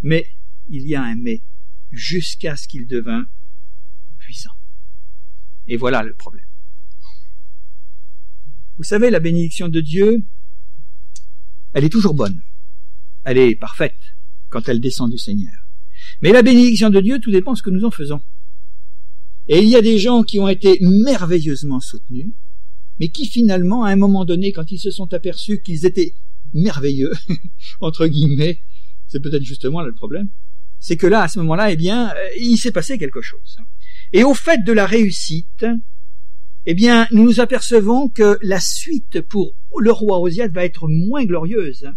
[0.01, 0.27] Mais
[0.69, 1.41] il y a un mais
[1.91, 3.25] jusqu'à ce qu'il devint
[4.17, 4.51] puissant.
[5.67, 6.45] Et voilà le problème.
[8.77, 10.23] Vous savez, la bénédiction de Dieu,
[11.73, 12.41] elle est toujours bonne.
[13.23, 13.97] Elle est parfaite
[14.49, 15.53] quand elle descend du Seigneur.
[16.21, 18.21] Mais la bénédiction de Dieu, tout dépend ce que nous en faisons.
[19.47, 22.33] Et il y a des gens qui ont été merveilleusement soutenus,
[22.99, 26.15] mais qui finalement, à un moment donné, quand ils se sont aperçus qu'ils étaient
[26.53, 27.13] merveilleux,
[27.79, 28.59] entre guillemets,
[29.07, 30.29] c'est peut-être justement là le problème,
[30.79, 33.57] c'est que là, à ce moment-là, eh bien, euh, il s'est passé quelque chose.
[34.13, 35.65] Et au fait de la réussite,
[36.65, 41.25] eh bien, nous nous apercevons que la suite pour le roi Osiade va être moins
[41.25, 41.89] glorieuse,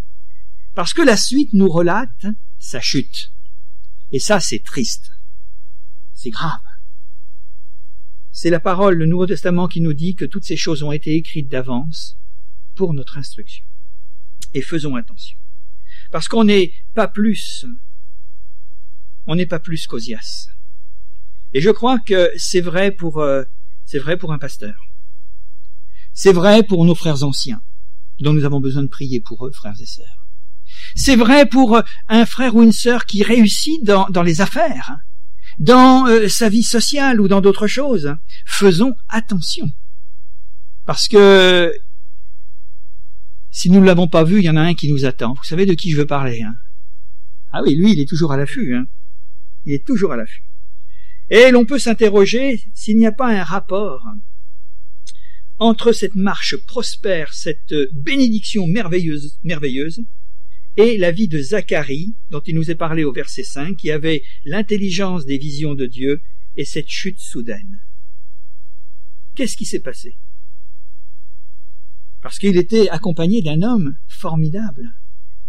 [0.75, 2.27] parce que la suite nous relate
[2.59, 3.33] sa chute.
[4.13, 5.11] Et ça, c'est triste.
[6.13, 6.61] C'est grave.
[8.31, 11.15] C'est la parole, le Nouveau Testament qui nous dit que toutes ces choses ont été
[11.15, 12.17] écrites d'avance
[12.75, 13.65] pour notre instruction.
[14.55, 15.37] Et faisons attention.
[16.11, 17.65] Parce qu'on n'est pas plus
[19.27, 20.49] on n'est pas plus qu'Osias.
[21.53, 23.45] Et je crois que c'est vrai pour euh,
[23.85, 24.75] c'est vrai pour un pasteur.
[26.13, 27.61] C'est vrai pour nos frères anciens,
[28.21, 30.27] dont nous avons besoin de prier pour eux, frères et sœurs.
[30.95, 34.97] C'est vrai pour euh, un frère ou une sœur qui réussit dans, dans les affaires,
[35.59, 38.15] dans euh, sa vie sociale ou dans d'autres choses.
[38.47, 39.71] Faisons attention.
[40.87, 41.73] Parce que
[43.51, 45.35] si nous ne l'avons pas vu, il y en a un qui nous attend.
[45.35, 46.55] Vous savez de qui je veux parler hein?
[47.53, 48.77] Ah oui, lui, il est toujours à l'affût.
[48.77, 48.87] Hein
[49.65, 50.45] il est toujours à l'affût.
[51.29, 54.05] Et l'on peut s'interroger s'il n'y a pas un rapport
[55.59, 59.39] entre cette marche prospère, cette bénédiction merveilleuse,
[60.77, 64.23] et la vie de Zacharie, dont il nous est parlé au verset 5, qui avait
[64.45, 66.23] l'intelligence des visions de Dieu
[66.57, 67.81] et cette chute soudaine.
[69.35, 70.17] Qu'est-ce qui s'est passé?
[72.23, 74.89] Parce qu'il était accompagné d'un homme formidable,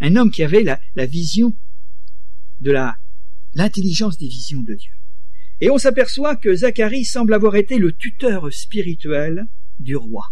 [0.00, 1.56] un homme qui avait la vision
[2.60, 2.98] de la
[3.54, 4.92] l'intelligence des visions de Dieu.
[5.60, 9.46] Et on s'aperçoit que Zacharie semble avoir été le tuteur spirituel
[9.78, 10.26] du roi.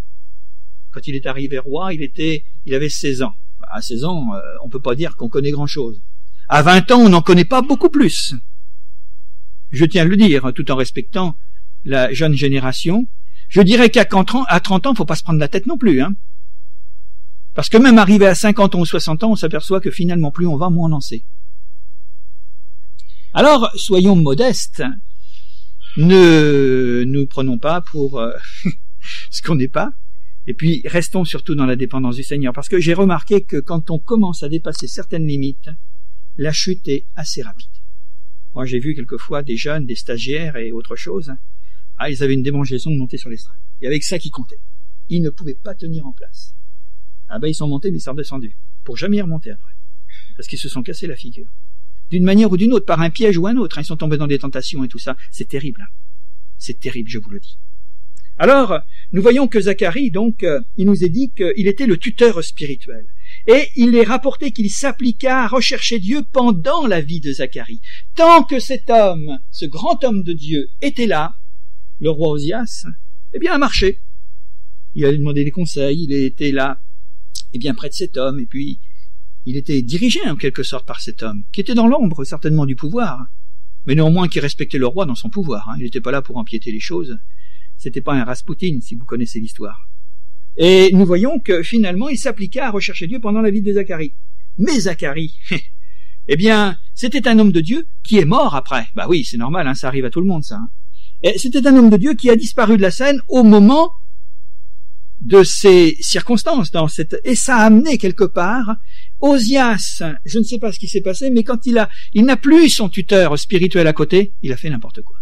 [0.90, 3.34] Quand il est arrivé roi, il était, il avait 16 ans.
[3.72, 6.02] À 16 ans, euh, on peut pas dire qu'on connaît grand chose.
[6.48, 8.34] À 20 ans, on n'en connaît pas beaucoup plus.
[9.70, 11.36] Je tiens à le dire, tout en respectant
[11.84, 13.06] la jeune génération.
[13.48, 16.14] Je dirais qu'à 30 ans, faut pas se prendre la tête non plus, hein.
[17.54, 20.46] Parce que même arrivé à 50 ans ou 60 ans, on s'aperçoit que finalement, plus
[20.46, 21.24] on va, moins on en sait.
[23.32, 24.82] Alors, soyons modestes.
[25.96, 28.32] Ne nous prenons pas pour euh,
[29.30, 29.92] ce qu'on n'est pas.
[30.46, 32.52] Et puis, restons surtout dans la dépendance du Seigneur.
[32.52, 35.70] Parce que j'ai remarqué que quand on commence à dépasser certaines limites,
[36.38, 37.70] la chute est assez rapide.
[38.54, 41.32] Moi, j'ai vu quelquefois des jeunes, des stagiaires et autre chose.
[41.98, 43.58] Ah, ils avaient une démangeaison de monter sur l'estrade.
[43.80, 44.60] Et avec ça qui comptait.
[45.08, 46.56] Ils ne pouvaient pas tenir en place.
[47.28, 48.56] Ah ben, ils sont montés, mais ils sont redescendus.
[48.82, 49.74] Pour jamais y remonter après.
[50.36, 51.48] Parce qu'ils se sont cassés la figure
[52.10, 53.78] d'une manière ou d'une autre, par un piège ou un autre.
[53.78, 55.16] Ils sont tombés dans des tentations et tout ça.
[55.30, 55.88] C'est terrible.
[56.58, 57.58] C'est terrible, je vous le dis.
[58.38, 58.80] Alors,
[59.12, 63.06] nous voyons que Zacharie, donc, euh, il nous est dit qu'il était le tuteur spirituel.
[63.46, 67.82] Et il est rapporté qu'il s'appliqua à rechercher Dieu pendant la vie de Zacharie.
[68.16, 71.34] Tant que cet homme, ce grand homme de Dieu, était là,
[72.00, 72.86] le roi Osias,
[73.34, 74.00] eh bien, a marché.
[74.94, 76.80] Il a demandé des conseils, il était là,
[77.52, 78.80] eh bien, près de cet homme, et puis
[79.46, 82.76] il était dirigé en quelque sorte par cet homme, qui était dans l'ombre certainement du
[82.76, 83.26] pouvoir,
[83.86, 85.68] mais néanmoins qui respectait le roi dans son pouvoir.
[85.68, 85.76] Hein.
[85.78, 87.18] Il n'était pas là pour empiéter les choses.
[87.76, 89.88] C'était pas un Rasputin, si vous connaissez l'histoire.
[90.56, 94.14] Et nous voyons que finalement, il s'appliqua à rechercher Dieu pendant la vie de Zacharie.
[94.58, 95.34] Mais Zacharie,
[96.28, 98.86] eh bien, c'était un homme de Dieu qui est mort après.
[98.94, 100.56] Bah oui, c'est normal, hein, ça arrive à tout le monde, ça.
[100.56, 100.68] Hein.
[101.22, 103.92] Et c'était un homme de Dieu qui a disparu de la scène au moment
[105.20, 108.76] de ces circonstances dans cette et ça a amené quelque part
[109.20, 112.36] Osias, je ne sais pas ce qui s'est passé, mais quand il a, il n'a
[112.36, 115.16] plus son tuteur spirituel à côté, il a fait n'importe quoi.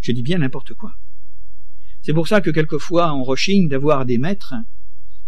[0.00, 0.92] Je dis bien n'importe quoi.
[2.02, 4.54] C'est pour ça que quelquefois on rechigne d'avoir des maîtres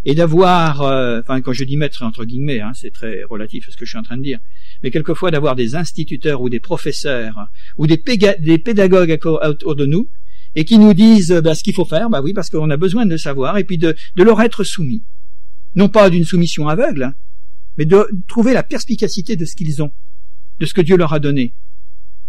[0.05, 3.71] et d'avoir, euh, enfin quand je dis maître entre guillemets, hein, c'est très relatif à
[3.71, 4.39] ce que je suis en train de dire,
[4.83, 8.01] mais quelquefois d'avoir des instituteurs ou des professeurs ou des,
[8.39, 10.09] des pédagogues autour de nous
[10.55, 13.05] et qui nous disent bah, ce qu'il faut faire, bah oui, parce qu'on a besoin
[13.05, 15.03] de savoir et puis de, de leur être soumis.
[15.75, 17.13] Non pas d'une soumission aveugle, hein,
[17.77, 19.91] mais de trouver la perspicacité de ce qu'ils ont,
[20.59, 21.53] de ce que Dieu leur a donné.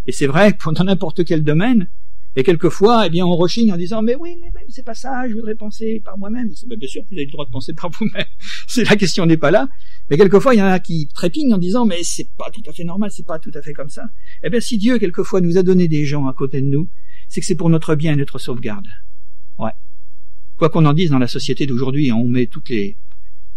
[0.06, 1.88] Et c'est vrai que dans n'importe quel domaine,
[2.36, 5.34] et quelquefois, eh bien, on rechigne en disant, mais oui, mais, c'est pas ça, je
[5.34, 6.48] voudrais penser par moi-même.
[6.48, 8.26] bien sûr, vous avez le droit de penser par vous-même.
[8.68, 9.68] c'est la question n'est pas là.
[10.08, 12.72] Mais quelquefois, il y en a qui trépignent en disant, mais c'est pas tout à
[12.72, 14.04] fait normal, c'est pas tout à fait comme ça.
[14.44, 16.88] Eh bien, si Dieu, quelquefois, nous a donné des gens à côté de nous,
[17.28, 18.86] c'est que c'est pour notre bien et notre sauvegarde.
[19.58, 19.72] Ouais.
[20.56, 22.98] Quoi qu'on en dise dans la société d'aujourd'hui, on met toutes les,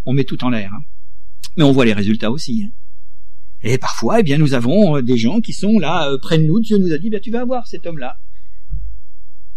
[0.05, 0.71] on met tout en l'air.
[0.73, 0.81] Hein
[1.57, 2.63] mais on voit les résultats aussi.
[2.63, 2.71] Hein.
[3.63, 6.43] Et parfois, eh bien, nous avons euh, des gens qui sont là euh, près de
[6.43, 6.59] nous.
[6.59, 8.17] Dieu nous a dit, ben, tu vas avoir cet homme-là.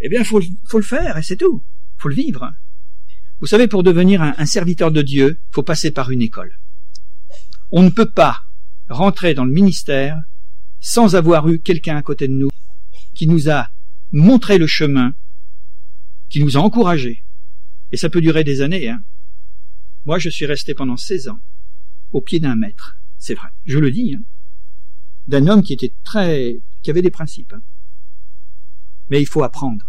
[0.00, 1.64] Eh bien, faut, faut le faire et c'est tout.
[1.96, 2.50] Faut le vivre.
[3.40, 6.58] Vous savez, pour devenir un, un serviteur de Dieu, faut passer par une école.
[7.70, 8.40] On ne peut pas
[8.88, 10.20] rentrer dans le ministère
[10.80, 12.50] sans avoir eu quelqu'un à côté de nous
[13.14, 13.68] qui nous a
[14.12, 15.14] montré le chemin,
[16.28, 17.24] qui nous a encouragés.
[17.90, 18.88] Et ça peut durer des années.
[18.88, 19.00] Hein.
[20.04, 21.38] Moi, je suis resté pendant 16 ans
[22.14, 22.96] au pied d'un maître.
[23.18, 24.22] C'est vrai, je le dis, hein.
[25.26, 27.52] d'un homme qui était très, qui avait des principes.
[27.52, 27.62] Hein.
[29.10, 29.84] Mais il faut apprendre.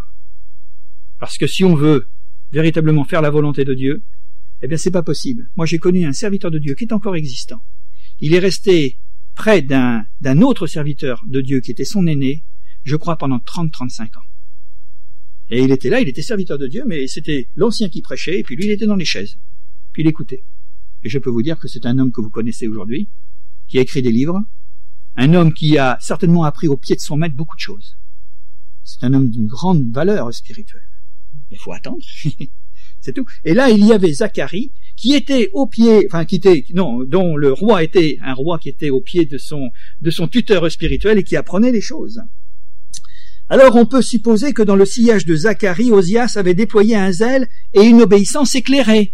[1.20, 2.10] Parce que si on veut
[2.52, 4.04] véritablement faire la volonté de Dieu,
[4.62, 5.50] eh bien c'est pas possible.
[5.56, 7.62] Moi j'ai connu un serviteur de Dieu qui est encore existant.
[8.20, 9.00] Il est resté
[9.36, 12.44] près d'un, d'un autre serviteur de Dieu qui était son aîné,
[12.84, 14.28] je crois pendant 30-35 ans.
[15.52, 18.44] Et il était là, il était serviteur de Dieu, mais c'était l'ancien qui prêchait, et
[18.44, 19.38] puis lui il était dans les chaises.
[19.92, 20.44] Puis il écoutait.
[21.06, 23.10] Et je peux vous dire que c'est un homme que vous connaissez aujourd'hui,
[23.68, 24.42] qui a écrit des livres,
[25.16, 27.96] un homme qui a certainement appris au pied de son maître beaucoup de choses.
[28.84, 30.82] C'est un homme d'une grande valeur spirituelle.
[31.52, 32.04] Il faut attendre.
[33.02, 33.26] C'est tout.
[33.44, 37.38] Et là, il y avait Zacharie, qui était au pied, enfin, qui était, non, dont
[37.38, 39.70] le roi était un roi qui était au pied de son,
[40.02, 42.20] de son tuteur spirituel et qui apprenait les choses.
[43.48, 47.48] Alors on peut supposer que dans le sillage de Zacharie, Osias avait déployé un zèle
[47.76, 49.14] et une obéissance éclairée.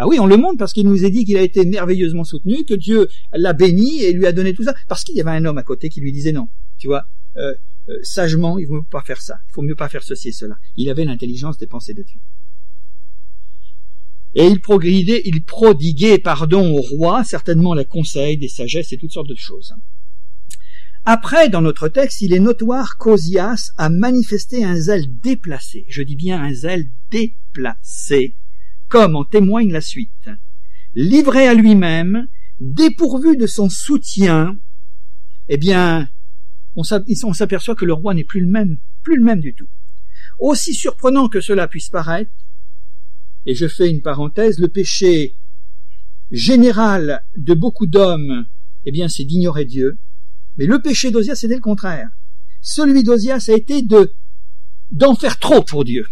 [0.00, 2.64] Ah oui, on le montre parce qu'il nous est dit qu'il a été merveilleusement soutenu,
[2.64, 5.44] que Dieu l'a béni et lui a donné tout ça, parce qu'il y avait un
[5.44, 7.04] homme à côté qui lui disait non, tu vois,
[7.36, 7.52] euh,
[7.88, 10.32] euh, sagement, il ne faut pas faire ça, il faut mieux pas faire ceci et
[10.32, 10.56] cela.
[10.76, 12.20] Il avait l'intelligence des pensées de Dieu.
[14.34, 19.12] Et il prodiguait, il prodiguait pardon au roi, certainement la conseil, des sagesses et toutes
[19.12, 19.74] sortes de choses.
[21.04, 25.86] Après, dans notre texte, il est notoire qu'Osias a manifesté un zèle déplacé.
[25.88, 28.34] Je dis bien un zèle déplacé,
[28.88, 30.30] comme en témoigne la suite.
[30.94, 32.26] Livré à lui-même,
[32.60, 34.56] dépourvu de son soutien,
[35.48, 36.08] eh bien,
[36.76, 39.68] on s'aperçoit que le roi n'est plus le même, plus le même du tout.
[40.38, 42.30] Aussi surprenant que cela puisse paraître,
[43.46, 45.36] et je fais une parenthèse, le péché
[46.30, 48.46] général de beaucoup d'hommes,
[48.84, 49.98] eh bien, c'est d'ignorer Dieu.
[50.56, 52.08] Mais le péché d'Osias, c'était le contraire.
[52.60, 54.12] Celui d'Osias a été de,
[54.90, 56.06] d'en faire trop pour Dieu.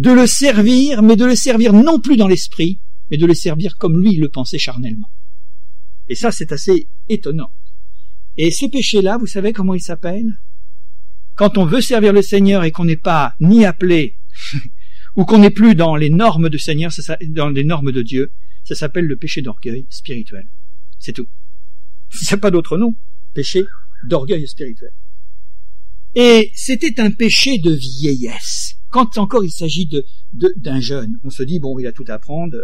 [0.00, 3.76] De le servir, mais de le servir non plus dans l'esprit, mais de le servir
[3.76, 5.10] comme lui le pensait charnellement.
[6.08, 7.52] Et ça, c'est assez étonnant.
[8.38, 10.40] Et ce péché-là, vous savez comment il s'appelle?
[11.34, 14.16] Quand on veut servir le Seigneur et qu'on n'est pas ni appelé
[15.16, 16.90] ou qu'on n'est plus dans les normes du Seigneur,
[17.28, 18.32] dans les normes de Dieu,
[18.64, 20.48] ça s'appelle le péché d'orgueil spirituel.
[20.98, 21.28] C'est tout.
[22.14, 22.96] Il n'y pas d'autre nom.
[23.34, 23.66] Péché
[24.08, 24.94] d'orgueil spirituel.
[26.14, 28.79] Et c'était un péché de vieillesse.
[28.90, 30.04] Quand encore il s'agit de,
[30.56, 32.58] d'un jeune, on se dit bon, il a tout à apprendre.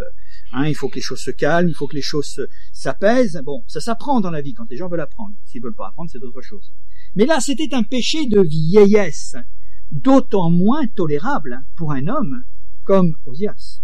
[0.51, 3.41] Hein, il faut que les choses se calment, il faut que les choses s'apaisent.
[3.45, 5.33] Bon, ça s'apprend dans la vie quand les gens veulent apprendre.
[5.45, 6.71] S'ils veulent pas apprendre, c'est autre chose.
[7.15, 9.35] Mais là, c'était un péché de vieillesse
[9.91, 12.43] d'autant moins tolérable pour un homme
[12.83, 13.81] comme Osias.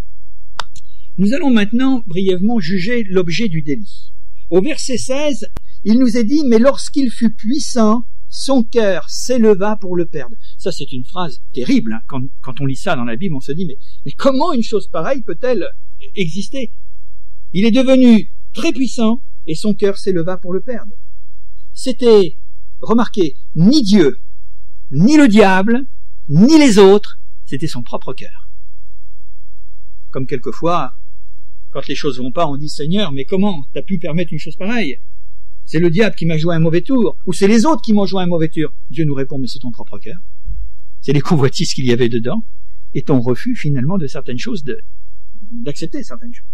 [1.18, 4.12] Nous allons maintenant brièvement juger l'objet du délit.
[4.50, 5.48] Au verset 16,
[5.84, 10.36] il nous est dit, mais lorsqu'il fut puissant, son cœur s'éleva pour le perdre.
[10.58, 11.94] Ça, c'est une phrase terrible.
[11.94, 12.20] Hein.
[12.42, 14.88] Quand, on lit ça dans la Bible, on se dit, mais, mais comment une chose
[14.88, 15.68] pareille peut-elle
[16.16, 16.72] exister?
[17.54, 20.96] Il est devenu très puissant et son cœur s'éleva pour le perdre.
[21.74, 22.40] C'était,
[22.82, 24.18] remarquez, ni Dieu,
[24.90, 25.86] ni le diable,
[26.28, 28.50] ni les autres, c'était son propre cœur.
[30.10, 30.94] Comme quelquefois,
[31.70, 34.56] quand les choses vont pas, on dit Seigneur, mais comment t'as pu permettre une chose
[34.56, 35.00] pareille?
[35.66, 38.06] C'est le diable qui m'a joué un mauvais tour, ou c'est les autres qui m'ont
[38.06, 40.18] joué un mauvais tour Dieu nous répond, mais c'est ton propre cœur.
[41.02, 42.44] C'est les convoitises qu'il y avait dedans,
[42.94, 44.64] et ton refus finalement de certaines choses,
[45.52, 46.48] d'accepter certaines choses.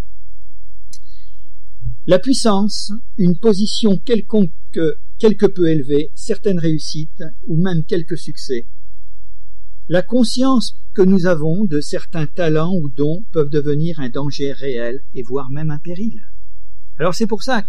[2.05, 4.51] La puissance, une position quelconque,
[5.19, 8.67] quelque peu élevée, certaines réussites, ou même quelques succès,
[9.89, 15.01] la conscience que nous avons de certains talents ou dons peuvent devenir un danger réel
[15.15, 16.21] et voire même un péril.
[16.99, 17.63] Alors c'est pour ça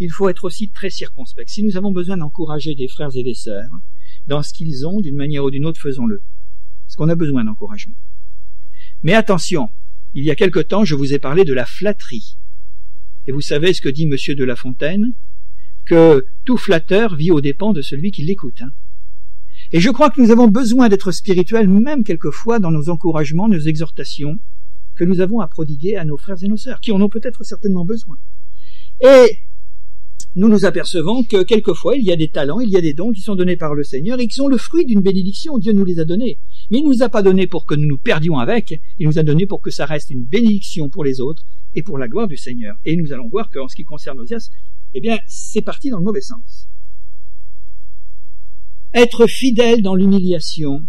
[0.00, 1.50] qu'il faut être aussi très circonspect.
[1.50, 3.68] Si nous avons besoin d'encourager des frères et des sœurs
[4.26, 6.22] dans ce qu'ils ont, d'une manière ou d'une autre, faisons-le.
[6.86, 7.96] Parce qu'on a besoin d'encouragement.
[9.02, 9.68] Mais attention,
[10.14, 12.38] il y a quelque temps, je vous ai parlé de la flatterie.
[13.26, 15.12] Et vous savez ce que dit Monsieur de La Fontaine?
[15.84, 18.62] Que tout flatteur vit aux dépens de celui qui l'écoute.
[18.62, 18.70] Hein.
[19.70, 23.60] Et je crois que nous avons besoin d'être spirituels, même quelquefois dans nos encouragements, nos
[23.60, 24.38] exhortations,
[24.96, 27.44] que nous avons à prodiguer à nos frères et nos sœurs, qui en ont peut-être
[27.44, 28.16] certainement besoin.
[29.02, 29.40] Et
[30.36, 33.10] nous nous apercevons que quelquefois il y a des talents, il y a des dons
[33.10, 35.58] qui sont donnés par le Seigneur et qui sont le fruit d'une bénédiction.
[35.58, 36.38] Dieu nous les a donnés.
[36.70, 39.18] Mais il ne nous a pas donnés pour que nous nous perdions avec, il nous
[39.18, 42.28] a donnés pour que ça reste une bénédiction pour les autres et pour la gloire
[42.28, 42.76] du Seigneur.
[42.84, 44.50] Et nous allons voir qu'en ce qui concerne Osias,
[44.94, 46.68] eh bien, c'est parti dans le mauvais sens.
[48.92, 50.84] Être fidèle dans l'humiliation,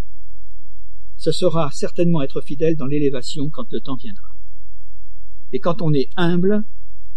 [1.18, 4.28] ce sera certainement être fidèle dans l'élévation quand le temps viendra.
[5.54, 6.64] Et quand on est humble,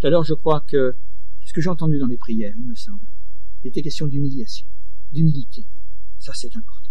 [0.02, 0.94] alors je crois que,
[1.54, 3.06] que j'ai entendu dans les prières, il me semble,
[3.62, 4.66] il était question d'humiliation,
[5.12, 5.64] d'humilité.
[6.18, 6.90] Ça c'est important.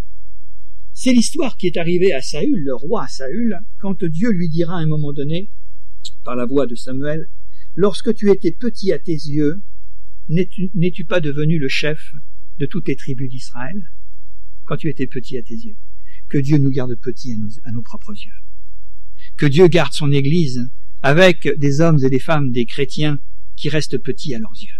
[0.94, 4.80] C'est l'histoire qui est arrivée à Saül, le roi Saül, quand Dieu lui dira à
[4.80, 5.52] un moment donné,
[6.24, 7.30] par la voix de Samuel,
[7.76, 9.62] lorsque tu étais petit à tes yeux,
[10.30, 12.12] n'es-tu pas devenu le chef
[12.60, 13.92] de toutes les tribus d'Israël
[14.66, 15.76] quand tu étais petit à tes yeux?
[16.30, 18.32] Que Dieu nous garde petits à nos, à nos propres yeux.
[19.36, 20.70] Que Dieu garde son Église
[21.02, 23.20] avec des hommes et des femmes, des chrétiens
[23.56, 24.80] qui restent petits à leurs yeux.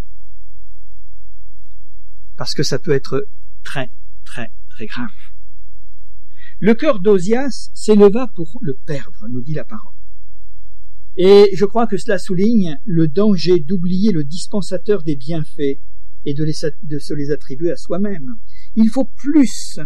[2.36, 3.28] Parce que ça peut être
[3.64, 3.92] très,
[4.26, 5.10] très, très grave.
[6.60, 9.94] Le cœur d'Osias s'éleva pour le perdre, nous dit la parole.
[11.16, 15.80] Et je crois que cela souligne le danger d'oublier le dispensateur des bienfaits
[16.26, 16.46] et de,
[16.84, 18.36] de se les attribuer à soi-même.
[18.76, 19.80] Il faut plus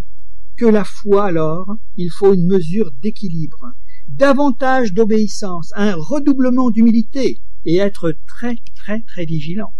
[0.55, 3.73] que la foi, alors, il faut une mesure d'équilibre,
[4.07, 9.73] davantage d'obéissance, un redoublement d'humilité, et être très très très vigilant.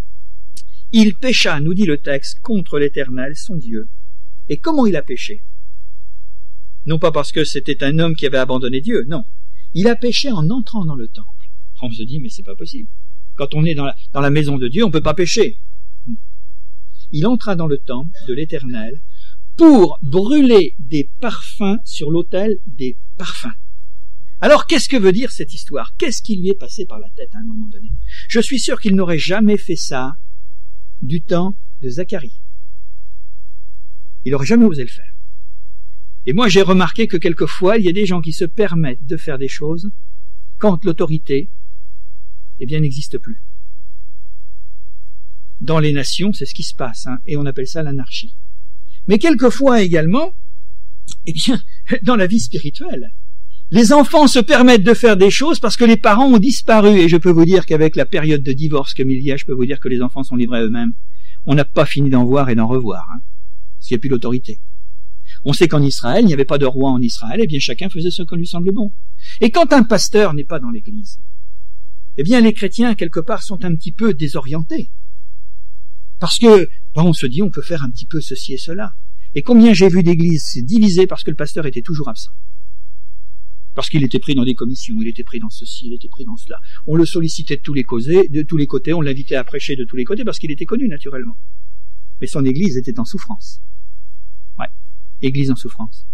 [0.92, 3.90] Il pécha, nous dit le texte, contre l'Éternel, son Dieu.
[4.48, 5.44] Et comment il a péché?
[6.86, 9.26] Non pas parce que c'était un homme qui avait abandonné Dieu, non.
[9.74, 11.28] Il a péché en entrant dans le temple.
[11.82, 12.90] On se dit, mais c'est pas possible.
[13.36, 15.60] Quand on est dans la, dans la maison de Dieu, on ne peut pas pécher.
[17.12, 19.02] Il entra dans le temple de l'Éternel
[19.58, 23.54] pour brûler des parfums sur l'autel des parfums.
[24.40, 25.96] Alors qu'est-ce que veut dire cette histoire?
[25.98, 27.92] Qu'est-ce qui lui est passé par la tête à un moment donné?
[28.30, 30.18] Je suis sûr qu'il n'aurait jamais fait ça
[31.02, 32.42] du temps de Zacharie.
[34.26, 35.14] Il n'aurait jamais osé le faire.
[36.26, 39.18] Et moi j'ai remarqué que quelquefois il y a des gens qui se permettent de
[39.18, 39.90] faire des choses
[40.58, 41.50] quand l'autorité
[42.60, 43.44] eh bien n'existe plus.
[45.62, 48.36] Dans les nations, c'est ce qui se passe, hein, et on appelle ça l'anarchie.
[49.08, 50.34] Mais quelquefois également,
[51.26, 51.62] eh bien,
[52.04, 53.14] dans la vie spirituelle,
[53.70, 57.00] les enfants se permettent de faire des choses parce que les parents ont disparu.
[57.00, 59.46] Et je peux vous dire qu'avec la période de divorce comme il y a, je
[59.46, 60.94] peux vous dire que les enfants sont livrés à eux-mêmes.
[61.46, 63.22] On n'a pas fini d'en voir et d'en revoir, hein,
[63.80, 64.62] s'il n'y a plus l'autorité.
[65.44, 67.60] On sait qu'en Israël, il n'y avait pas de roi en Israël, et eh bien
[67.60, 68.94] chacun faisait ce qui lui semblait bon.
[69.42, 71.20] Et quand un pasteur n'est pas dans l'église,
[72.16, 74.92] eh bien les chrétiens, quelque part, sont un petit peu désorientés.
[76.20, 78.94] Parce que, ben, on se dit, on peut faire un petit peu ceci et cela.
[79.36, 82.32] Et combien j'ai vu d'églises divisées parce que le pasteur était toujours absent
[83.78, 86.26] parce qu'il était pris dans des commissions, il était pris dans ceci, il était pris
[86.26, 86.60] dans cela.
[86.88, 90.04] On le sollicitait de tous les côtés, de on l'invitait à prêcher de tous les
[90.04, 91.38] côtés parce qu'il était connu naturellement.
[92.20, 93.62] Mais son église était en souffrance.
[94.58, 94.66] Ouais,
[95.22, 96.08] église en souffrance.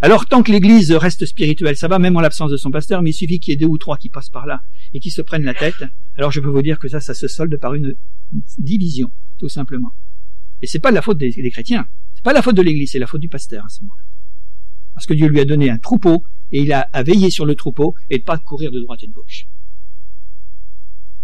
[0.00, 3.10] Alors tant que l'église reste spirituelle, ça va même en l'absence de son pasteur, mais
[3.10, 4.62] il suffit qu'il y ait deux ou trois qui passent par là
[4.94, 5.84] et qui se prennent la tête.
[6.16, 7.96] Alors je peux vous dire que ça, ça se solde par une
[8.56, 9.92] division, tout simplement.
[10.62, 12.98] Et c'est pas la faute des, des chrétiens, c'est pas la faute de l'église, c'est
[12.98, 14.13] la faute du pasteur à ce moment-là.
[14.94, 17.54] Parce que Dieu lui a donné un troupeau et il a à veiller sur le
[17.54, 19.46] troupeau et pas courir de droite et de gauche.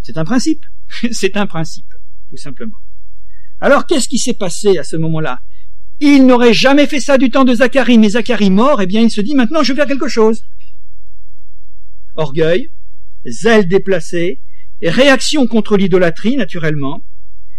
[0.02, 0.64] C'est un principe.
[1.12, 1.92] C'est un principe,
[2.28, 2.76] tout simplement.
[3.60, 5.40] Alors qu'est-ce qui s'est passé à ce moment-là?
[6.00, 9.10] Il n'aurait jamais fait ça du temps de Zacharie, mais Zacharie mort, eh bien il
[9.10, 10.44] se dit maintenant je vais faire quelque chose.
[12.16, 12.70] Orgueil,
[13.26, 14.40] zèle déplacé,
[14.82, 17.02] réaction contre l'idolâtrie, naturellement.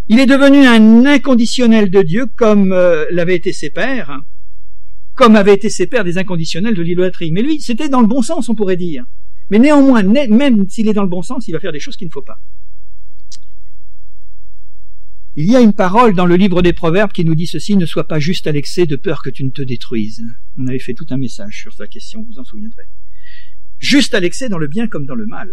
[0.08, 4.20] Il est devenu un inconditionnel de Dieu comme euh, l'avaient été ses pères
[5.22, 7.32] comme avaient été ses pères des inconditionnels de l'idolâtrie.
[7.32, 9.06] Mais lui, c'était dans le bon sens, on pourrait dire.
[9.52, 12.08] Mais néanmoins, même s'il est dans le bon sens, il va faire des choses qu'il
[12.08, 12.40] ne faut pas.
[15.36, 17.86] Il y a une parole dans le livre des Proverbes qui nous dit ceci, ne
[17.86, 20.24] sois pas juste à l'excès de peur que tu ne te détruises.
[20.58, 22.90] On avait fait tout un message sur sa question, vous en souviendrez.
[23.78, 25.52] Juste à l'excès dans le bien comme dans le mal.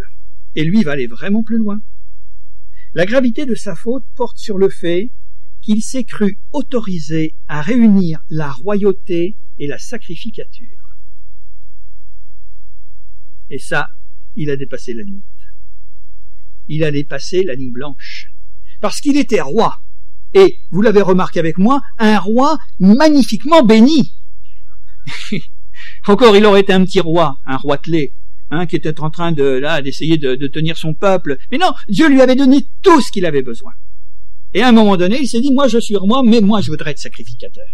[0.55, 1.79] Et lui va aller vraiment plus loin.
[2.95, 5.13] La gravité de sa faute porte sur le fait
[5.61, 10.79] qu'il s'est cru autorisé à réunir la royauté et la sacrificature.
[13.51, 13.89] Et ça,
[14.37, 15.23] il a dépassé la nuit.
[16.69, 18.31] Il a dépassé la nuit blanche.
[18.81, 19.81] Parce qu'il était roi.
[20.35, 24.15] Et, vous l'avez remarqué avec moi, un roi magnifiquement béni.
[26.07, 27.81] Encore, il aurait été un petit roi, un roi
[28.51, 31.39] hein, qui était en train de là d'essayer de, de tenir son peuple.
[31.51, 33.73] Mais non, Dieu lui avait donné tout ce qu'il avait besoin.
[34.55, 36.71] Et à un moment donné, il s'est dit, moi je suis roi, mais moi je
[36.71, 37.67] voudrais être sacrificateur.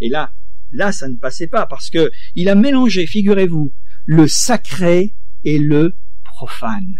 [0.00, 0.32] Et là,
[0.72, 3.72] Là, ça ne passait pas parce que il a mélangé, figurez-vous,
[4.06, 5.14] le sacré
[5.44, 5.94] et le
[6.24, 6.94] profane.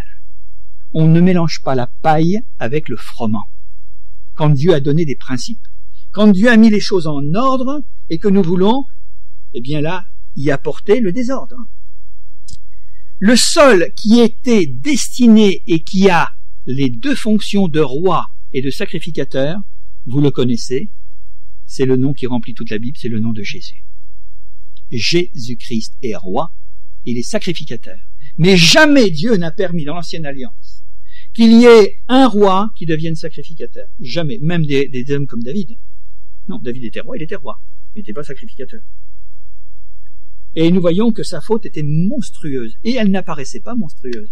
[0.93, 3.47] On ne mélange pas la paille avec le froment.
[4.35, 5.67] Quand Dieu a donné des principes,
[6.11, 8.85] quand Dieu a mis les choses en ordre et que nous voulons,
[9.55, 10.05] eh bien là,
[10.37, 11.57] y apporter le désordre.
[13.19, 16.33] Le sol qui était destiné et qui a
[16.67, 19.59] les deux fonctions de roi et de sacrificateur,
[20.07, 20.91] vous le connaissez,
[21.73, 23.83] c'est le nom qui remplit toute la Bible, c'est le nom de Jésus.
[24.91, 26.55] Jésus-Christ est roi,
[27.07, 27.97] il est sacrificateur.
[28.37, 30.85] Mais jamais Dieu n'a permis dans l'ancienne alliance
[31.33, 33.87] qu'il y ait un roi qui devienne sacrificateur.
[34.01, 34.39] Jamais.
[34.43, 35.79] Même des, hommes comme David.
[36.47, 37.59] Non, David était roi, il était roi.
[37.95, 38.83] Il n'était pas sacrificateur.
[40.55, 42.77] Et nous voyons que sa faute était monstrueuse.
[42.85, 44.31] Et elle n'apparaissait pas monstrueuse.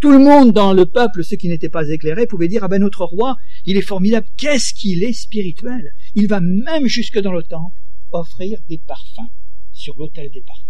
[0.00, 2.80] Tout le monde dans le peuple, ceux qui n'étaient pas éclairés, pouvaient dire, ah ben
[2.80, 3.36] notre roi,
[3.66, 4.26] il est formidable.
[4.38, 5.92] Qu'est-ce qu'il est spirituel?
[6.14, 7.76] Il va même jusque dans le temple
[8.12, 9.28] offrir des parfums
[9.72, 10.64] sur l'autel des parfums.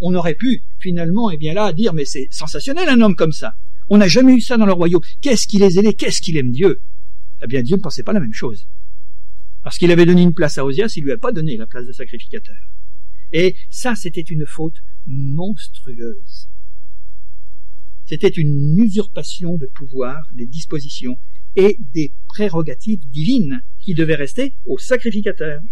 [0.00, 3.54] On aurait pu, finalement, eh bien là, dire, mais c'est sensationnel un homme comme ça.
[3.90, 5.02] On n'a jamais eu ça dans le royaume.
[5.20, 6.80] Qu'est-ce qu'il est zélé, qu'est-ce qu'il aime Dieu?
[7.42, 8.66] Eh bien, Dieu ne pensait pas la même chose.
[9.62, 11.86] Parce qu'il avait donné une place à Osias, il lui a pas donné la place
[11.86, 12.56] de sacrificateur.
[13.32, 16.48] Et ça, c'était une faute monstrueuse.
[18.12, 21.16] C'était une usurpation de pouvoir, des dispositions
[21.56, 25.62] et des prérogatives divines qui devaient rester au sacrificateur.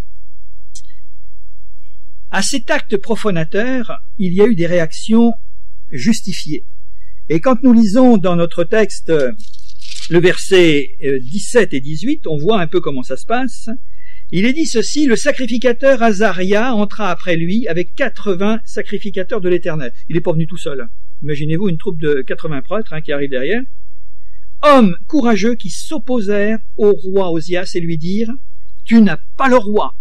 [2.31, 5.35] À cet acte profanateur, il y a eu des réactions
[5.91, 6.65] justifiées.
[7.29, 9.13] Et quand nous lisons dans notre texte
[10.09, 13.69] le verset 17 et 18, on voit un peu comment ça se passe.
[14.31, 19.93] Il est dit ceci, le sacrificateur Azaria entra après lui avec 80 sacrificateurs de l'Éternel.
[20.09, 20.89] Il n'est pas venu tout seul.
[21.23, 23.63] Imaginez-vous une troupe de 80 prêtres hein, qui arrive derrière.
[24.63, 28.33] Hommes courageux qui s'opposèrent au roi Osias et lui dirent,
[28.85, 29.95] tu n'as pas le roi,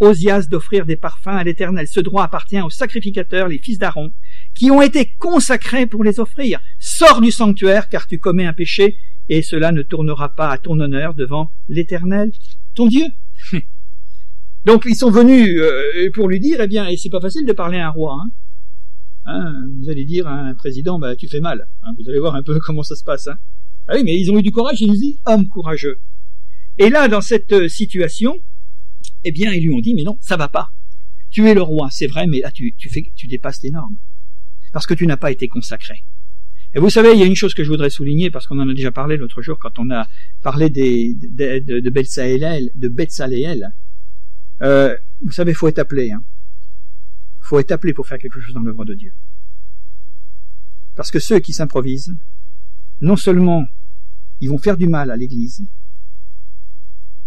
[0.00, 1.86] Osias, d'offrir des parfums à l'Éternel.
[1.86, 4.10] Ce droit appartient aux sacrificateurs, les fils d'Aaron,
[4.54, 6.60] qui ont été consacrés pour les offrir.
[6.78, 8.96] Sors du sanctuaire, car tu commets un péché,
[9.28, 12.32] et cela ne tournera pas à ton honneur devant l'Éternel,
[12.74, 13.06] ton Dieu.
[14.64, 17.52] Donc ils sont venus euh, pour lui dire, eh bien, et c'est pas facile de
[17.52, 18.18] parler à un roi.
[18.20, 18.30] Hein.
[19.24, 21.68] Hein, vous allez dire à un président, bah tu fais mal.
[21.82, 23.28] Hein, vous allez voir un peu comment ça se passe.
[23.28, 23.38] Hein.
[23.88, 26.00] Ah oui, mais ils ont eu du courage, ils nous disent homme courageux.
[26.78, 28.38] Et là, dans cette euh, situation,
[29.24, 30.70] eh bien, ils lui ont dit, mais non, ça va pas.
[31.30, 33.98] Tu es le roi, c'est vrai, mais là, tu, tu fais, tu dépasses les normes.
[34.72, 36.04] Parce que tu n'as pas été consacré.
[36.74, 38.68] Et vous savez, il y a une chose que je voudrais souligner, parce qu'on en
[38.68, 40.06] a déjà parlé l'autre jour quand on a
[40.42, 42.90] parlé de, de, de Betsaléel, de.
[44.62, 46.12] Euh, vous savez, faut être appelé.
[46.12, 46.22] Hein.
[47.52, 49.12] Faut être appelé pour faire quelque chose dans l'œuvre de Dieu.
[50.94, 52.16] Parce que ceux qui s'improvisent,
[53.02, 53.66] non seulement
[54.40, 55.62] ils vont faire du mal à l'Église,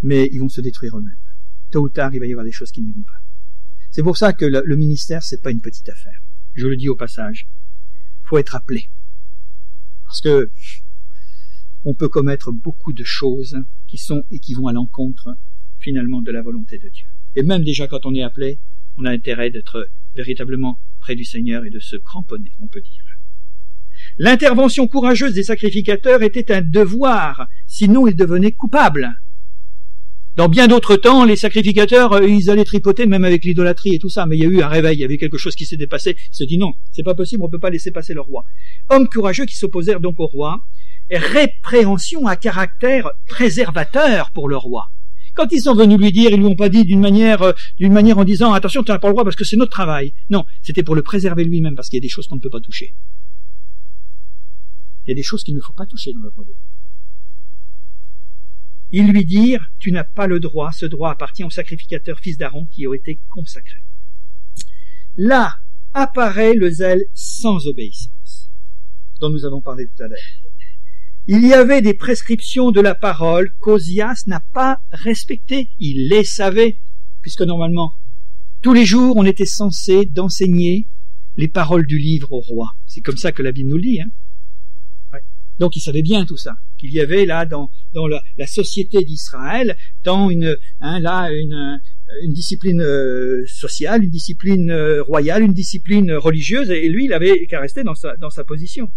[0.02, 1.16] mais ils vont se détruire eux-mêmes.
[1.70, 3.20] Tôt ou tard, il va y avoir des choses qui n'iront pas.
[3.92, 6.20] C'est pour ça que le, ministère, c'est pas une petite affaire.
[6.54, 7.48] Je le dis au passage.
[8.24, 8.90] Faut être appelé.
[10.06, 10.50] Parce que
[11.84, 15.36] on peut commettre beaucoup de choses qui sont et qui vont à l'encontre
[15.78, 17.06] finalement de la volonté de Dieu.
[17.36, 18.58] Et même déjà quand on est appelé,
[18.98, 23.04] on a intérêt d'être véritablement près du Seigneur et de se cramponner, on peut dire.
[24.18, 29.12] L'intervention courageuse des sacrificateurs était un devoir, sinon ils devenaient coupables.
[30.36, 34.10] Dans bien d'autres temps, les sacrificateurs, euh, ils allaient tripoter même avec l'idolâtrie et tout
[34.10, 35.78] ça, mais il y a eu un réveil, il y avait quelque chose qui s'est
[35.78, 36.14] dépassé.
[36.32, 38.44] Ils se dit non, c'est pas possible, on peut pas laisser passer le roi.
[38.90, 40.60] Hommes courageux qui s'opposèrent donc au roi,
[41.10, 44.90] répréhension à caractère préservateur pour le roi.
[45.36, 47.92] Quand ils sont venus lui dire, ils lui ont pas dit d'une manière, euh, d'une
[47.92, 50.14] manière en disant attention, tu n'as pas le roi parce que c'est notre travail.
[50.30, 52.50] Non, c'était pour le préserver lui-même parce qu'il y a des choses qu'on ne peut
[52.50, 52.94] pas toucher.
[55.06, 56.44] Il y a des choses qu'il ne faut pas toucher dans le roi
[58.92, 62.66] ils lui dirent, tu n'as pas le droit, ce droit appartient aux sacrificateurs fils d'Aaron
[62.66, 63.82] qui ont été consacrés.
[65.16, 65.56] Là
[65.92, 68.50] apparaît le zèle sans obéissance,
[69.20, 70.45] dont nous avons parlé tout à l'heure.
[71.28, 75.70] Il y avait des prescriptions de la parole qu'Ozias n'a pas respectées.
[75.80, 76.78] Il les savait,
[77.20, 77.94] puisque normalement,
[78.62, 80.86] tous les jours, on était censé d'enseigner
[81.36, 82.72] les paroles du livre au roi.
[82.86, 84.00] C'est comme ça que la Bible nous le dit.
[84.00, 84.10] Hein
[85.58, 89.02] donc il savait bien tout ça, qu'il y avait là dans, dans la, la société
[89.02, 91.80] d'Israël, dans une, hein, là, une,
[92.22, 97.46] une discipline euh, sociale, une discipline euh, royale, une discipline religieuse, et lui, il avait
[97.46, 98.90] qu'à rester dans sa, dans sa position.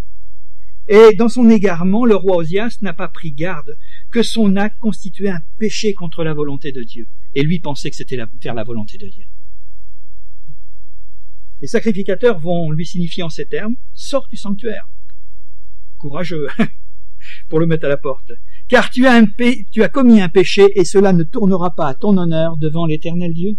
[0.92, 3.78] Et dans son égarement, le roi Osias n'a pas pris garde
[4.12, 7.08] que son acte constituait un péché contre la volonté de Dieu.
[7.36, 9.26] Et lui pensait que c'était faire la volonté de Dieu.
[11.62, 14.90] Les sacrificateurs vont lui signifier en ces termes, sors du sanctuaire
[16.00, 16.48] courageux
[17.50, 18.32] pour le mettre à la porte.
[18.68, 19.26] Car tu as, un
[19.72, 23.34] tu as commis un péché et cela ne tournera pas à ton honneur devant l'éternel
[23.34, 23.58] Dieu.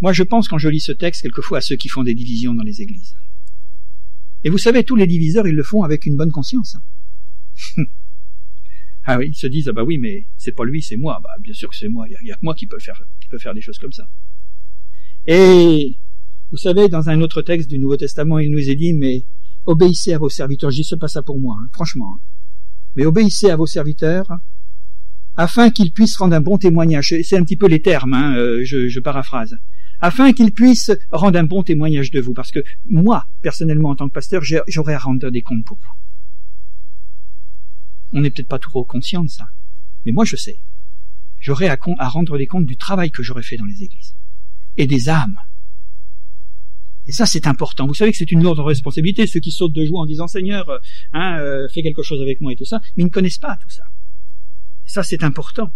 [0.00, 2.54] Moi, je pense quand je lis ce texte quelquefois à ceux qui font des divisions
[2.54, 3.16] dans les églises.
[4.44, 6.76] Et vous savez, tous les diviseurs, ils le font avec une bonne conscience.
[9.04, 11.20] ah oui, ils se disent, ah bah oui, mais c'est pas lui, c'est moi.
[11.22, 12.06] Bah, bien sûr que c'est moi.
[12.08, 14.08] Il y, a, que moi qui peut faire, qui peut faire des choses comme ça.
[15.26, 15.96] Et
[16.50, 19.24] vous savez, dans un autre texte du Nouveau Testament, il nous est dit, mais
[19.66, 20.70] obéissez à vos serviteurs.
[20.70, 22.18] Je dis, c'est pas ça pour moi, hein, franchement.
[22.94, 24.30] Mais obéissez à vos serviteurs,
[25.36, 27.14] afin qu'ils puissent rendre un bon témoignage.
[27.22, 29.56] C'est un petit peu les termes, hein, euh, je paraphrase.
[30.00, 32.34] Afin qu'ils puissent rendre un bon témoignage de vous.
[32.34, 35.92] Parce que moi, personnellement, en tant que pasteur, j'aurais à rendre des comptes pour vous.
[38.12, 39.44] On n'est peut-être pas trop conscient de ça.
[40.06, 40.58] Mais moi, je sais.
[41.40, 44.14] J'aurais à, rendre des comptes du travail que j'aurais fait dans les églises.
[44.76, 45.36] Et des âmes
[47.08, 47.86] et ça, c'est important.
[47.86, 50.68] Vous savez que c'est une lourde responsabilité, ceux qui sautent de joie en disant Seigneur,
[50.68, 50.78] euh,
[51.14, 53.56] hein, euh, fais quelque chose avec moi et tout ça, mais ils ne connaissent pas
[53.62, 53.82] tout ça.
[54.84, 55.72] ça, c'est important.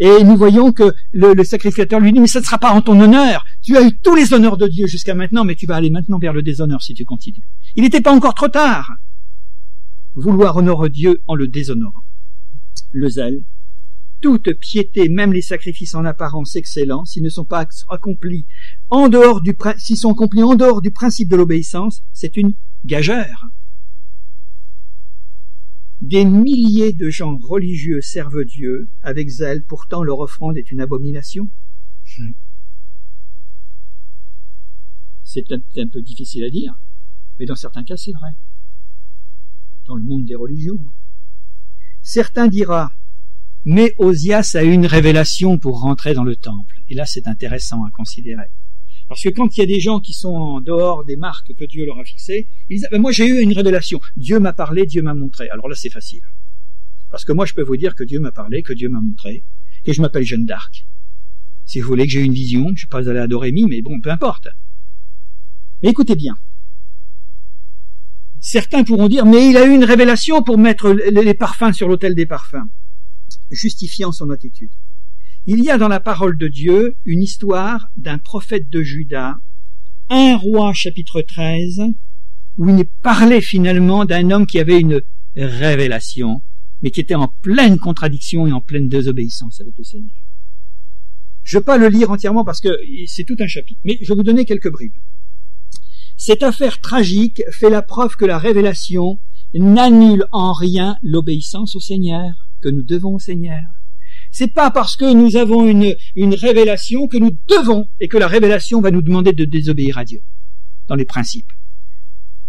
[0.00, 3.00] Et nous voyons que le, sacrificateur lui dit, mais ça ne sera pas en ton
[3.00, 3.44] honneur.
[3.64, 6.18] Tu as eu tous les honneurs de Dieu jusqu'à maintenant, mais tu vas aller maintenant
[6.18, 7.48] vers le déshonneur si tu continues.
[7.74, 8.92] Il n'était pas encore trop tard.
[10.14, 12.04] Vouloir honorer Dieu en le déshonorant.
[12.92, 13.46] Le zèle,
[14.20, 18.44] toute piété, même les sacrifices en apparence excellents, s'ils ne sont pas accomplis
[18.90, 22.52] en dehors du, s'ils sont accomplis en dehors du principe de l'obéissance, c'est une
[22.84, 23.46] gageure.
[26.02, 31.48] Des milliers de gens religieux servent Dieu avec zèle, pourtant leur offrande est une abomination.
[35.34, 36.74] C'est peut-être un peu difficile à dire,
[37.40, 38.30] mais dans certains cas, c'est vrai.
[39.84, 40.78] Dans le monde des religions.
[42.02, 42.92] Certains dira,
[43.64, 46.76] mais Osias a eu une révélation pour rentrer dans le temple.
[46.88, 48.46] Et là, c'est intéressant à considérer.
[49.08, 51.64] Parce que quand il y a des gens qui sont en dehors des marques que
[51.64, 53.98] Dieu leur a fixées, ils disent, ben moi j'ai eu une révélation.
[54.16, 55.48] Dieu m'a parlé, Dieu m'a montré.
[55.48, 56.22] Alors là, c'est facile.
[57.10, 59.42] Parce que moi, je peux vous dire que Dieu m'a parlé, que Dieu m'a montré,
[59.84, 60.86] et je m'appelle Jeanne d'Arc.
[61.64, 63.82] Si vous voulez que j'ai une vision, je ne suis pas allé à Dorémy, mais
[63.82, 64.46] bon, peu importe.
[65.82, 66.36] Écoutez bien.
[68.40, 72.14] Certains pourront dire, mais il a eu une révélation pour mettre les parfums sur l'autel
[72.14, 72.68] des parfums,
[73.50, 74.70] justifiant son attitude.
[75.46, 79.36] Il y a dans la parole de Dieu une histoire d'un prophète de Juda,
[80.10, 81.82] un roi chapitre 13,
[82.58, 85.00] où il parlé finalement d'un homme qui avait une
[85.36, 86.42] révélation,
[86.82, 90.14] mais qui était en pleine contradiction et en pleine désobéissance avec le Seigneur.
[91.42, 94.08] Je ne vais pas le lire entièrement parce que c'est tout un chapitre, mais je
[94.08, 94.92] vais vous donner quelques bribes.
[96.26, 99.18] Cette affaire tragique fait la preuve que la révélation
[99.52, 103.60] n'annule en rien l'obéissance au Seigneur, que nous devons au Seigneur.
[104.30, 105.94] C'est pas parce que nous avons une,
[106.34, 110.22] révélation que nous devons et que la révélation va nous demander de désobéir à Dieu
[110.88, 111.52] dans les principes.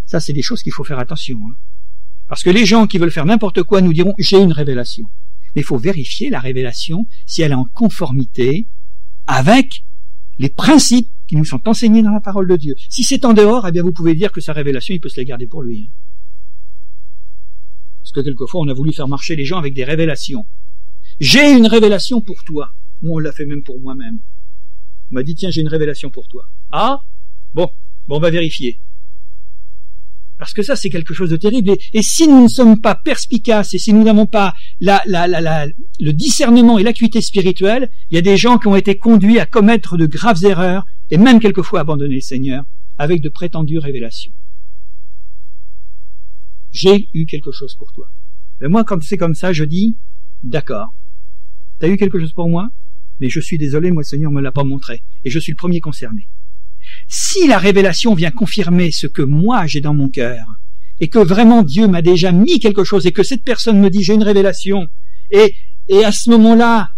[0.05, 1.38] Ça, c'est des choses qu'il faut faire attention.
[1.38, 1.55] Hein.
[2.30, 5.05] Parce que les gens qui veulent faire n'importe quoi nous diront j'ai une révélation.
[5.53, 8.69] Mais il faut vérifier la révélation si elle est en conformité
[9.28, 9.84] avec
[10.38, 12.76] les principes qui nous sont enseignés dans la parole de Dieu.
[12.89, 15.19] Si c'est en dehors, eh bien vous pouvez dire que sa révélation, il peut se
[15.19, 15.88] la garder pour lui.
[15.88, 15.91] Hein.
[18.03, 20.45] Parce que quelquefois, on a voulu faire marcher les gens avec des révélations.
[21.19, 22.71] J'ai une révélation pour toi.
[23.01, 24.19] Moi, on l'a fait même pour moi-même.
[25.11, 26.47] On m'a dit, tiens, j'ai une révélation pour toi.
[26.71, 27.01] Ah
[27.53, 27.69] Bon,
[28.07, 28.82] bon, on va vérifier.
[30.38, 31.73] Parce que ça, c'est quelque chose de terrible.
[31.93, 35.65] Et, si nous ne sommes pas perspicaces et si nous n'avons pas la, la, la,
[35.99, 39.45] le discernement et l'acuité spirituelle, il y a des gens qui ont été conduits à
[39.45, 42.66] commettre de graves erreurs et même quelquefois abandonner le Seigneur
[42.97, 44.32] avec de prétendues révélations.
[46.72, 48.10] J'ai eu quelque chose pour toi.
[48.60, 49.97] Mais moi, quand c'est comme ça, je dis,
[50.43, 50.93] d'accord,
[51.80, 52.70] T'as eu quelque chose pour moi?
[53.20, 55.58] Mais je suis désolé, moi le Seigneur me l'a pas montré, et je suis le
[55.58, 56.30] premier concerné.
[57.08, 60.45] Si la révélation vient confirmer ce que moi j'ai dans mon cœur,
[60.99, 64.03] et que vraiment Dieu m'a déjà mis quelque chose, et que cette personne me dit
[64.03, 64.88] j'ai une révélation,
[65.32, 65.56] et,
[65.88, 66.91] et à ce moment-là,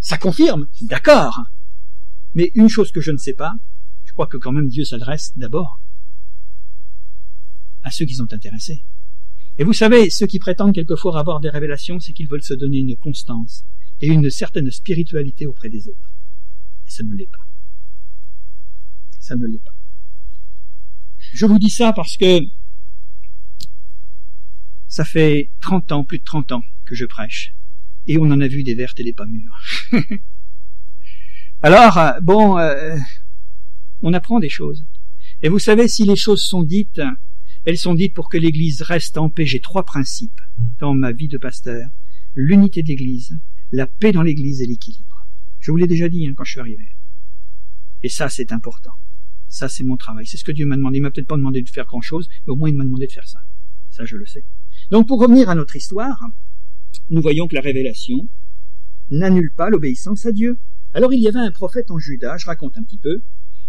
[0.00, 1.42] ça confirme, d'accord.
[2.38, 3.52] Mais une chose que je ne sais pas,
[4.04, 5.82] je crois que quand même Dieu s'adresse d'abord
[7.82, 8.84] à ceux qui sont intéressés.
[9.58, 12.78] Et vous savez, ceux qui prétendent quelquefois avoir des révélations, c'est qu'ils veulent se donner
[12.78, 13.64] une constance
[14.00, 16.12] et une certaine spiritualité auprès des autres.
[16.86, 17.44] Et ça ne l'est pas.
[19.18, 19.74] Ça ne l'est pas.
[21.34, 22.38] Je vous dis ça parce que
[24.86, 27.56] ça fait 30 ans, plus de 30 ans que je prêche.
[28.06, 29.60] Et on en a vu des vertes et des pas mûres.
[31.60, 32.96] Alors, euh, bon, euh,
[34.02, 34.84] on apprend des choses.
[35.42, 37.00] Et vous savez, si les choses sont dites,
[37.64, 39.44] elles sont dites pour que l'Église reste en paix.
[39.44, 40.40] J'ai trois principes
[40.78, 41.88] dans ma vie de pasteur.
[42.34, 43.36] L'unité de l'Église,
[43.72, 45.26] la paix dans l'Église et l'équilibre.
[45.58, 46.86] Je vous l'ai déjà dit hein, quand je suis arrivé.
[48.04, 48.92] Et ça, c'est important.
[49.48, 50.26] Ça, c'est mon travail.
[50.26, 50.98] C'est ce que Dieu m'a demandé.
[50.98, 53.12] Il m'a peut-être pas demandé de faire grand-chose, mais au moins il m'a demandé de
[53.12, 53.40] faire ça.
[53.90, 54.44] Ça, je le sais.
[54.90, 56.22] Donc, pour revenir à notre histoire,
[57.10, 58.28] nous voyons que la révélation
[59.10, 60.58] n'annule pas l'obéissance à Dieu.
[60.94, 63.22] Alors, il y avait un prophète en Juda, je raconte un petit peu,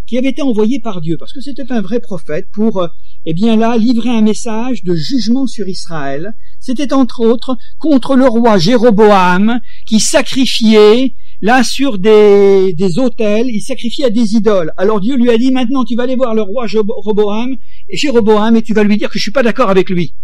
[0.09, 2.87] qui avait été envoyé par Dieu, parce que c'était un vrai prophète, pour, euh,
[3.25, 6.33] eh bien là, livrer un message de jugement sur Israël.
[6.59, 13.61] C'était entre autres contre le roi Jéroboam, qui sacrifiait là sur des, des autels, il
[13.61, 14.73] sacrifiait à des idoles.
[14.77, 17.55] Alors Dieu lui a dit, maintenant tu vas aller voir le roi Jéroboam,
[17.87, 20.15] et Jéroboam, et tu vas lui dire que je suis pas d'accord avec lui.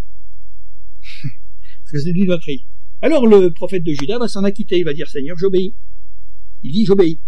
[1.83, 2.65] Parce que c'est l'idolâtrie.
[3.03, 5.75] Alors le prophète de Juda va s'en acquitter, il va dire, Seigneur, j'obéis.
[6.63, 7.19] Il dit, j'obéis.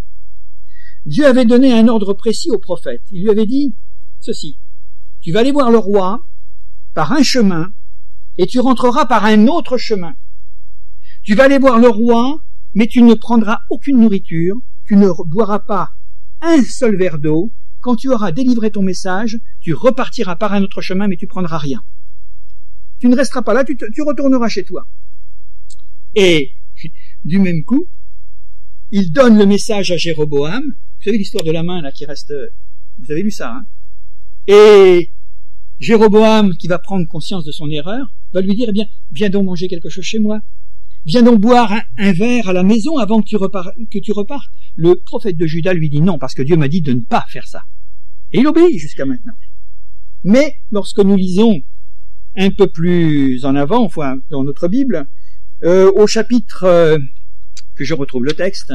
[1.05, 3.03] Dieu avait donné un ordre précis au prophète.
[3.11, 3.75] Il lui avait dit
[4.19, 4.59] ceci.
[5.21, 6.25] Tu vas aller voir le roi
[6.93, 7.71] par un chemin
[8.37, 10.15] et tu rentreras par un autre chemin.
[11.23, 12.41] Tu vas aller voir le roi,
[12.73, 15.91] mais tu ne prendras aucune nourriture, tu ne boiras pas
[16.41, 17.53] un seul verre d'eau.
[17.79, 21.57] Quand tu auras délivré ton message, tu repartiras par un autre chemin, mais tu prendras
[21.57, 21.81] rien.
[22.99, 24.87] Tu ne resteras pas là, tu, tu retourneras chez toi.
[26.15, 26.51] Et
[27.23, 27.87] du même coup,
[28.91, 32.33] il donne le message à Jéroboam, vous savez l'histoire de la main là qui reste.
[32.99, 33.65] Vous avez lu ça, hein
[34.47, 35.11] Et
[35.79, 39.45] Jéroboam, qui va prendre conscience de son erreur, va lui dire, eh bien, viens donc
[39.45, 40.41] manger quelque chose chez moi.
[41.05, 44.51] Viens donc boire un, verre à la maison avant que tu, que tu repartes.
[44.75, 47.25] Le prophète de Judas lui dit non, parce que Dieu m'a dit de ne pas
[47.29, 47.63] faire ça.
[48.31, 49.33] Et il obéit jusqu'à maintenant.
[50.23, 51.61] Mais lorsque nous lisons
[52.35, 55.07] un peu plus en avant, enfin dans notre Bible,
[55.63, 56.97] euh, au chapitre euh,
[57.77, 58.73] que je retrouve le texte,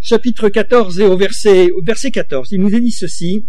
[0.00, 3.46] chapitre 14 et au verset, au verset 14, il nous est dit ceci.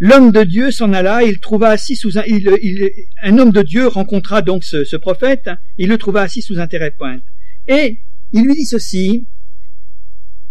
[0.00, 2.90] L'homme de Dieu s'en alla, il trouva assis sous un, il,
[3.22, 6.66] un homme de Dieu rencontra donc ce, prophète, il le trouva assis sous un
[6.98, 7.22] pointe.
[7.68, 7.98] Et
[8.32, 9.26] il lui dit ceci,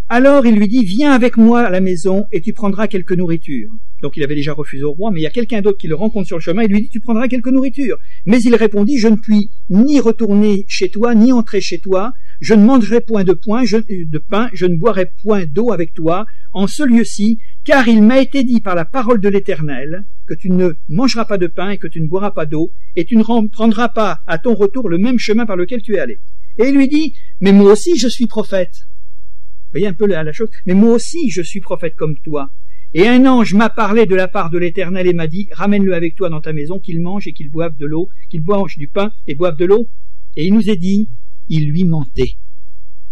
[0.08, 3.70] alors il lui dit, viens avec moi à la maison et tu prendras quelque nourriture.
[4.04, 5.95] Donc il avait déjà refusé au roi, mais il y a quelqu'un d'autre qui le
[5.95, 7.97] rencontre sur le chemin et lui dit, tu prendras quelque nourriture.
[8.26, 12.54] Mais il répondit, je ne puis ni retourner chez toi, ni entrer chez toi, je
[12.54, 16.84] ne mangerai point de, de pain, je ne boirai point d'eau avec toi, en ce
[16.84, 21.26] lieu-ci, car il m'a été dit par la parole de l'Éternel que tu ne mangeras
[21.26, 24.20] pas de pain et que tu ne boiras pas d'eau, et tu ne prendras pas
[24.28, 26.20] à ton retour le même chemin par lequel tu es allé.
[26.58, 28.84] Et il lui dit, mais moi aussi je suis prophète
[29.74, 30.49] voyez un peu la, chose.
[30.66, 32.49] Mais moi aussi, je suis prophète comme toi.
[32.94, 36.16] Et un ange m'a parlé de la part de l'Éternel et m'a dit, ramène-le avec
[36.16, 39.12] toi dans ta maison, qu'il mange et qu'il boive de l'eau, qu'il mange du pain
[39.26, 39.88] et boive de l'eau.
[40.36, 41.10] Et il nous est dit,
[41.50, 42.36] il lui mentait.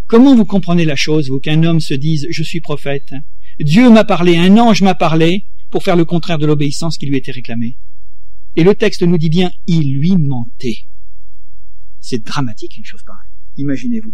[0.07, 3.13] Comment vous comprenez la chose, vous, qu'un homme se dise, je suis prophète?
[3.59, 7.17] Dieu m'a parlé, un ange m'a parlé, pour faire le contraire de l'obéissance qui lui
[7.17, 7.77] était réclamée.
[8.55, 10.85] Et le texte nous dit bien, il lui mentait.
[12.01, 13.31] C'est dramatique une chose pareille.
[13.57, 14.13] Imaginez-vous.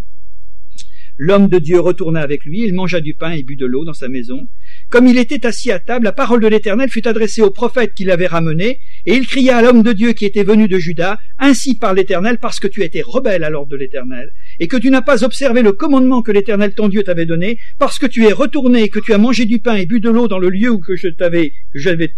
[1.18, 3.94] L'homme de Dieu retourna avec lui, il mangea du pain et but de l'eau dans
[3.94, 4.48] sa maison.
[4.90, 8.06] Comme il était assis à table, la parole de l'Éternel fut adressée au prophète qui
[8.06, 11.76] l'avait ramené, et il cria à l'homme de Dieu qui était venu de Juda, Ainsi
[11.76, 15.02] par l'Éternel, parce que tu étais rebelle à l'ordre de l'Éternel, et que tu n'as
[15.02, 18.84] pas observé le commandement que l'Éternel ton Dieu t'avait donné, parce que tu es retourné
[18.84, 20.82] et que tu as mangé du pain et bu de l'eau dans le lieu où
[20.96, 21.52] je t'avais,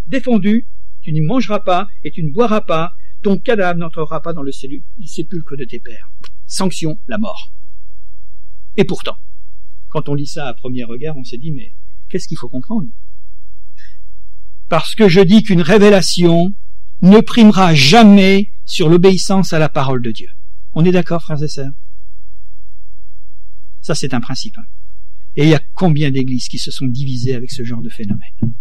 [0.05, 0.67] défendu,
[1.01, 2.93] tu n'y mangeras pas et tu ne boiras pas,
[3.23, 6.11] ton cadavre n'entrera pas dans le sépulcre de tes pères.
[6.45, 7.51] Sanction, la mort.
[8.77, 9.17] Et pourtant,
[9.89, 11.73] quand on lit ça à premier regard, on se dit, mais
[12.09, 12.87] qu'est-ce qu'il faut comprendre?
[14.67, 16.53] Parce que je dis qu'une révélation
[17.01, 20.29] ne primera jamais sur l'obéissance à la parole de Dieu.
[20.73, 21.71] On est d'accord, frères et sœurs?
[23.81, 24.57] Ça, c'est un principe.
[24.57, 24.65] Hein.
[25.35, 28.53] Et il y a combien d'églises qui se sont divisées avec ce genre de phénomène?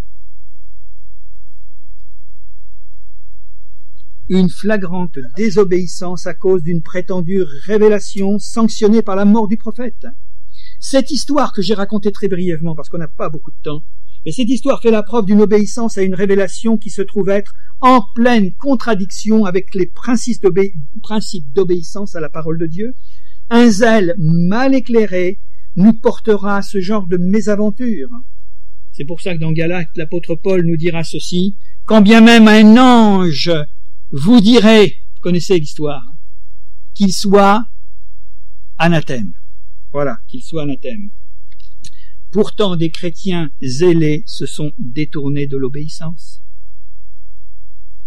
[4.29, 10.07] Une flagrante désobéissance à cause d'une prétendue révélation sanctionnée par la mort du prophète.
[10.81, 13.83] Cette histoire que j'ai racontée très brièvement parce qu'on n'a pas beaucoup de temps,
[14.25, 17.55] mais cette histoire fait la preuve d'une obéissance à une révélation qui se trouve être
[17.81, 20.43] en pleine contradiction avec les principes
[21.55, 22.95] d'obéissance à la parole de Dieu.
[23.51, 25.41] Un zèle mal éclairé
[25.77, 28.09] nous portera à ce genre de mésaventure.
[28.93, 32.77] C'est pour ça que dans Galacte, l'apôtre Paul nous dira ceci, quand bien même un
[32.77, 33.53] ange
[34.11, 36.03] vous direz, connaissez l'histoire,
[36.95, 37.65] qu'il soit
[38.79, 39.35] anathème.
[39.99, 41.11] Voilà, qu'il soit anathème.
[42.31, 46.45] Pourtant, des chrétiens zélés se sont détournés de l'obéissance.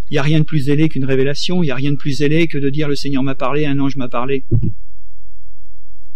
[0.10, 2.14] Il n'y a rien de plus zélé qu'une révélation, il n'y a rien de plus
[2.20, 4.46] zélé que de dire le Seigneur m'a parlé, un ange m'a parlé.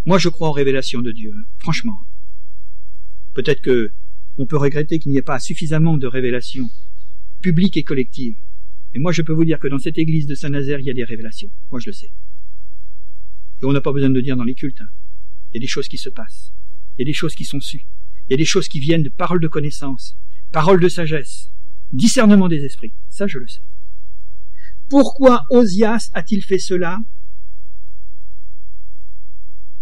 [0.05, 1.99] Moi, je crois en révélation de Dieu, franchement.
[3.34, 3.91] Peut-être que
[4.38, 6.69] on peut regretter qu'il n'y ait pas suffisamment de révélations
[7.41, 8.38] publiques et collectives.
[8.93, 10.93] Et moi, je peux vous dire que dans cette église de Saint-Nazaire, il y a
[10.93, 11.49] des révélations.
[11.69, 12.13] Moi, je le sais.
[13.61, 14.80] Et on n'a pas besoin de le dire dans les cultes.
[14.80, 14.88] Hein.
[15.56, 16.51] Il y a des choses qui se passent.
[16.97, 17.88] Il y a des choses qui sont sues.
[18.28, 20.18] Il y a des choses qui viennent de paroles de connaissance,
[20.51, 21.49] paroles de sagesse,
[21.93, 22.93] discernement des esprits.
[23.08, 23.62] Ça, je le sais.
[24.89, 26.99] Pourquoi Osias a-t-il fait cela?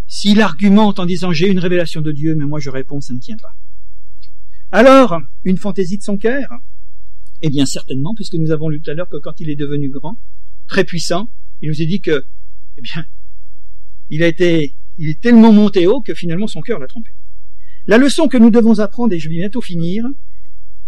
[0.05, 3.19] S'il argumente en disant j'ai une révélation de Dieu, mais moi je réponds ça ne
[3.19, 3.55] tient pas.
[4.69, 6.49] Alors, une fantaisie de son cœur?
[7.41, 9.89] Eh bien, certainement, puisque nous avons lu tout à l'heure que quand il est devenu
[9.89, 10.19] grand,
[10.67, 12.27] très puissant, il nous a dit que,
[12.77, 13.07] eh bien,
[14.11, 17.11] il a été, il est tellement monté haut que finalement son cœur l'a trompé.
[17.85, 20.05] La leçon que nous devons apprendre, et je vais bientôt finir,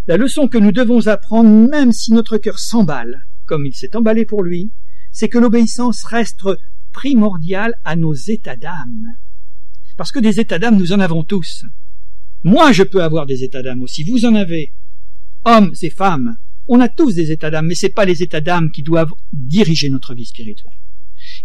[0.08, 4.26] la leçon que nous devons apprendre, même si notre cœur s'emballe, comme il s'est emballé
[4.26, 4.72] pour lui,
[5.12, 6.44] c'est que l'obéissance reste
[6.92, 9.06] primordiale à nos états d'âme.
[9.98, 11.66] Parce que des états d'âme, nous en avons tous.
[12.44, 14.04] Moi, je peux avoir des états d'âme aussi.
[14.04, 14.74] Vous en avez.
[15.44, 16.36] Hommes et femmes.
[16.68, 19.14] On a tous des états d'âme, mais ce n'est pas les états d'âme qui doivent
[19.32, 20.74] diriger notre vie spirituelle.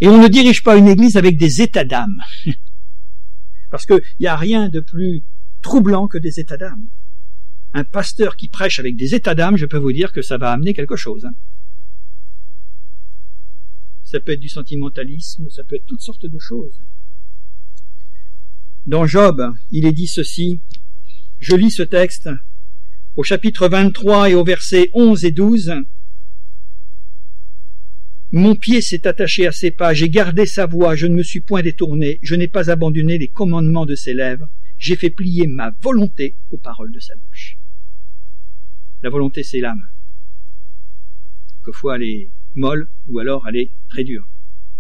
[0.01, 2.21] Et on ne dirige pas une église avec des états d'âme.
[3.71, 5.23] Parce qu'il n'y a rien de plus
[5.63, 6.89] troublant que des états d'âme.
[7.73, 10.53] Un pasteur qui prêche avec des états d'âme, je peux vous dire que ça va
[10.53, 11.25] amener quelque chose.
[11.25, 11.35] Hein.
[14.03, 16.81] Ça peut être du sentimentalisme, ça peut être toutes sortes de choses.
[18.87, 20.61] Dans Job, il est dit ceci,
[21.39, 22.29] je lis ce texte,
[23.15, 25.75] au chapitre 23 et au verset 11 et 12,
[28.33, 31.41] Mon pied s'est attaché à ses pas, j'ai gardé sa voix, je ne me suis
[31.41, 35.73] point détourné, je n'ai pas abandonné les commandements de ses lèvres, j'ai fait plier ma
[35.83, 37.59] volonté aux paroles de sa bouche.
[39.03, 39.83] La volonté, c'est l'âme.
[41.57, 44.29] Quelquefois, elle est molle ou alors elle est très dure.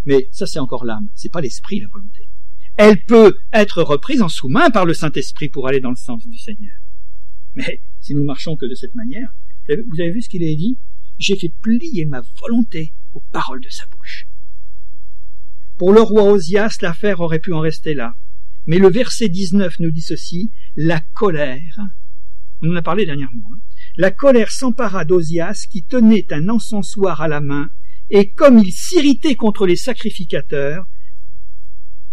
[0.04, 2.28] Mais ça, c'est encore l'âme, c'est pas l'esprit, la volonté.
[2.76, 6.38] elle peut être reprise en sous-main par le Saint-Esprit pour aller dans le sens du
[6.38, 6.76] Seigneur.
[7.56, 9.34] Mais si nous marchons que de cette manière,
[9.68, 10.78] vous avez vu ce qu'il a dit?
[11.18, 14.26] J'ai fait plier ma volonté aux paroles de sa bouche.
[15.76, 18.14] Pour le roi Osias, l'affaire aurait pu en rester là.
[18.66, 21.78] Mais le verset 19 nous dit ceci, la colère,
[22.60, 23.60] on en a parlé dernièrement, hein.
[23.96, 27.70] la colère s'empara d'Osias qui tenait un encensoir à la main,
[28.10, 30.86] et comme il s'irritait contre les sacrificateurs,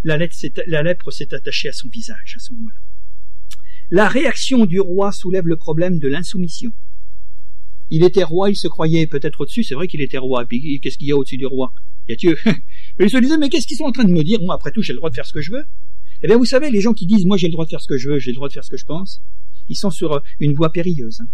[0.04, 2.80] la, lèpre s'est attachée à son visage à ce moment-là.
[3.90, 6.72] La réaction du roi soulève le problème de l'insoumission.
[7.90, 10.98] Il était roi, il se croyait peut-être au-dessus, c'est vrai qu'il était roi, puis qu'est-ce
[10.98, 11.72] qu'il y a au-dessus du roi?
[12.06, 12.36] Il y a Dieu.
[13.00, 14.40] il se disait, mais qu'est-ce qu'ils sont en train de me dire?
[14.40, 15.64] Moi, après tout, j'ai le droit de faire ce que je veux.
[16.22, 17.86] Eh bien, vous savez, les gens qui disent, moi, j'ai le droit de faire ce
[17.86, 19.22] que je veux, j'ai le droit de faire ce que je pense,
[19.68, 21.20] ils sont sur euh, une voie périlleuse.
[21.20, 21.28] Hein.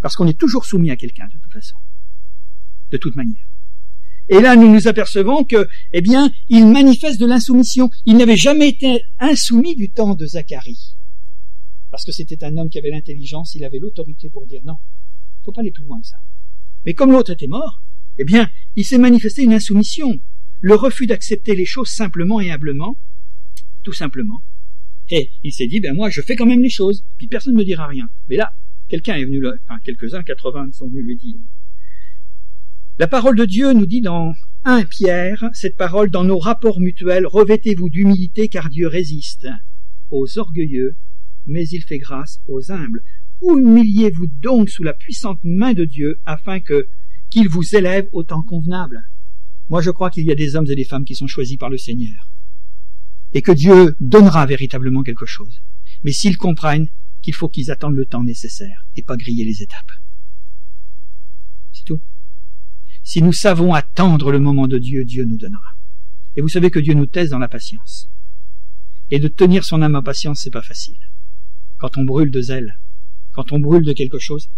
[0.00, 1.76] Parce qu'on est toujours soumis à quelqu'un, de toute façon.
[2.90, 3.46] De toute manière.
[4.28, 7.90] Et là, nous nous apercevons que, eh bien, il manifeste de l'insoumission.
[8.04, 10.96] Il n'avait jamais été insoumis du temps de Zacharie.
[11.90, 14.76] Parce que c'était un homme qui avait l'intelligence, il avait l'autorité pour dire non.
[15.46, 16.16] Faut pas aller plus loin que ça.
[16.84, 17.80] Mais comme l'autre était mort,
[18.18, 20.18] eh bien, il s'est manifesté une insoumission.
[20.60, 22.98] Le refus d'accepter les choses simplement et humblement,
[23.84, 24.42] tout simplement.
[25.08, 27.60] Et il s'est dit, ben moi, je fais quand même les choses, puis personne ne
[27.60, 28.08] me dira rien.
[28.28, 28.54] Mais là,
[28.88, 31.38] quelqu'un est venu, enfin, quelques-uns, 80 sont venus lui dire.
[32.98, 34.34] La parole de Dieu nous dit dans
[34.64, 39.46] 1 Pierre, cette parole, dans nos rapports mutuels, revêtez-vous d'humilité car Dieu résiste
[40.10, 40.96] aux orgueilleux,
[41.44, 43.04] mais il fait grâce aux humbles.
[43.42, 46.88] Humiliez-vous donc sous la puissante main de Dieu afin que
[47.30, 49.02] qu'il vous élève au temps convenable.
[49.68, 51.70] Moi, je crois qu'il y a des hommes et des femmes qui sont choisis par
[51.70, 52.32] le Seigneur
[53.32, 55.60] et que Dieu donnera véritablement quelque chose.
[56.04, 56.88] Mais s'ils comprennent
[57.22, 59.90] qu'il faut qu'ils attendent le temps nécessaire et pas griller les étapes.
[61.72, 62.00] C'est tout.
[63.02, 65.76] Si nous savons attendre le moment de Dieu, Dieu nous donnera.
[66.36, 68.10] Et vous savez que Dieu nous teste dans la patience.
[69.10, 70.98] Et de tenir son âme en patience, c'est pas facile.
[71.78, 72.78] Quand on brûle de zèle,
[73.36, 74.48] quand on brûle de quelque chose,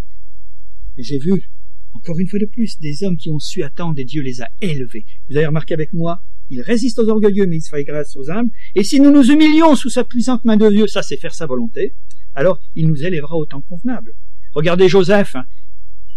[0.97, 1.51] j'ai vu,
[1.95, 4.49] encore une fois de plus, des hommes qui ont su attendre et Dieu les a
[4.61, 5.05] élevés.
[5.29, 8.31] Vous avez remarqué avec moi, il résiste aux orgueilleux, mais il se fait grâce aux
[8.31, 8.53] humbles.
[8.77, 11.47] Et si nous nous humilions sous sa puissante main de Dieu, ça c'est faire sa
[11.47, 11.95] volonté,
[12.37, 14.15] alors il nous élèvera au temps convenable.
[14.55, 15.35] Regardez Joseph,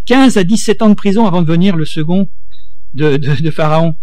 [0.05, 2.30] 15 à 17 ans de prison avant de venir le second
[2.93, 3.95] de, de, Pharaon.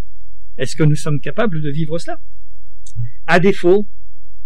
[0.56, 2.20] Est-ce que nous sommes capables de vivre cela?
[3.28, 3.86] À défaut,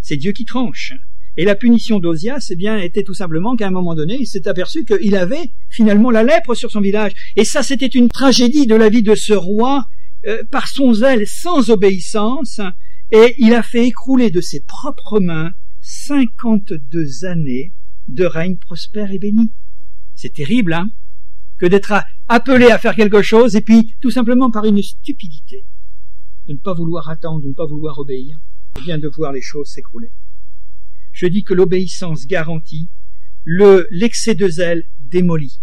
[0.02, 0.92] c'est Dieu qui tranche.
[1.36, 4.46] Et la punition d'Osias, eh bien, était tout simplement qu'à un moment donné, il s'est
[4.48, 7.12] aperçu qu'il avait finalement la lèpre sur son village.
[7.36, 9.86] Et ça, c'était une tragédie de la vie de ce roi
[10.26, 12.60] euh, par son zèle sans obéissance,
[13.10, 17.72] et il a fait écrouler de ses propres mains cinquante-deux années
[18.08, 19.52] de règne prospère et béni.
[20.14, 20.90] C'est terrible, hein,
[21.58, 21.92] que d'être
[22.28, 25.64] appelé à faire quelque chose et puis tout simplement par une stupidité
[26.46, 28.38] de ne pas vouloir attendre, de ne pas vouloir obéir,
[28.84, 30.10] bien de voir les choses s'écrouler.
[31.22, 32.88] Je dis que l'obéissance garantit,
[33.44, 35.60] le l'excès de zèle démolit.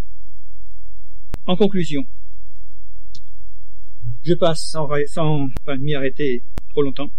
[1.48, 2.06] En conclusion,
[4.24, 4.74] je passe
[5.10, 5.50] sans,
[5.82, 7.12] m'y arrêter trop longtemps.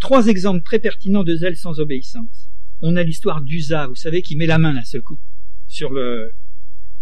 [0.00, 2.50] Trois exemples très pertinents de zèle sans obéissance.
[2.82, 5.20] On a l'histoire d'Usa, vous savez, qui met la main d'un seul coup
[5.68, 6.32] sur le.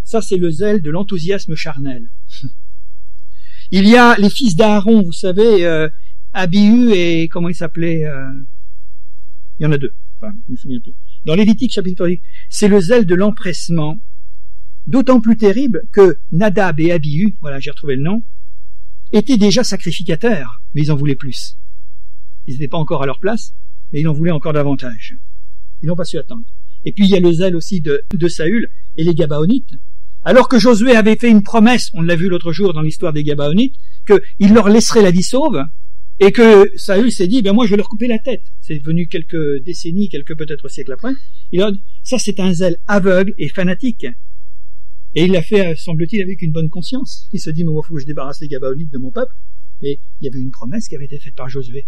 [0.05, 2.11] Ça, c'est le zèle de l'enthousiasme charnel.
[3.71, 5.89] il y a les fils d'Aaron, vous savez, euh,
[6.35, 8.31] Abihu et comment il s'appelait euh...
[9.59, 9.95] Il y en a deux.
[11.25, 13.99] Dans Lévitique chapitre 8, c'est le zèle de l'empressement,
[14.87, 18.23] d'autant plus terrible que Nadab et Abihu, voilà, j'ai retrouvé le nom,
[19.13, 21.57] étaient déjà sacrificateurs, mais ils en voulaient plus.
[22.47, 23.55] Ils n'étaient pas encore à leur place,
[23.93, 25.17] mais ils en voulaient encore davantage.
[25.83, 26.45] Ils n'ont pas su attendre.
[26.85, 29.75] Et puis il y a le zèle aussi de Saül et les Gabaonites.
[30.25, 33.25] Alors que Josué avait fait une promesse, on l'a vu l'autre jour dans l'histoire des
[33.25, 35.65] Gabaonites, qu'il leur laisserait la vie sauve,
[36.21, 38.45] et que Saül s'est dit, ben moi je vais leur couper la tête.
[38.61, 41.13] C'est venu quelques décennies, quelques peut-être siècles après.
[41.51, 44.07] Il a dit, ça c'est un zèle aveugle et fanatique.
[45.15, 47.29] Et il l'a fait, euh, semble-t-il, avec une bonne conscience.
[47.33, 49.35] Il se dit, mais il faut que je débarrasse les Gabaonites de mon peuple.
[49.83, 51.87] Et il y avait une promesse qui avait été faite par Josué,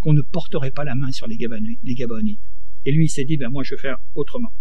[0.00, 2.40] qu'on ne porterait pas la main sur les Gabaonites.
[2.84, 4.52] Et lui, il s'est dit, ben moi, je vais faire autrement.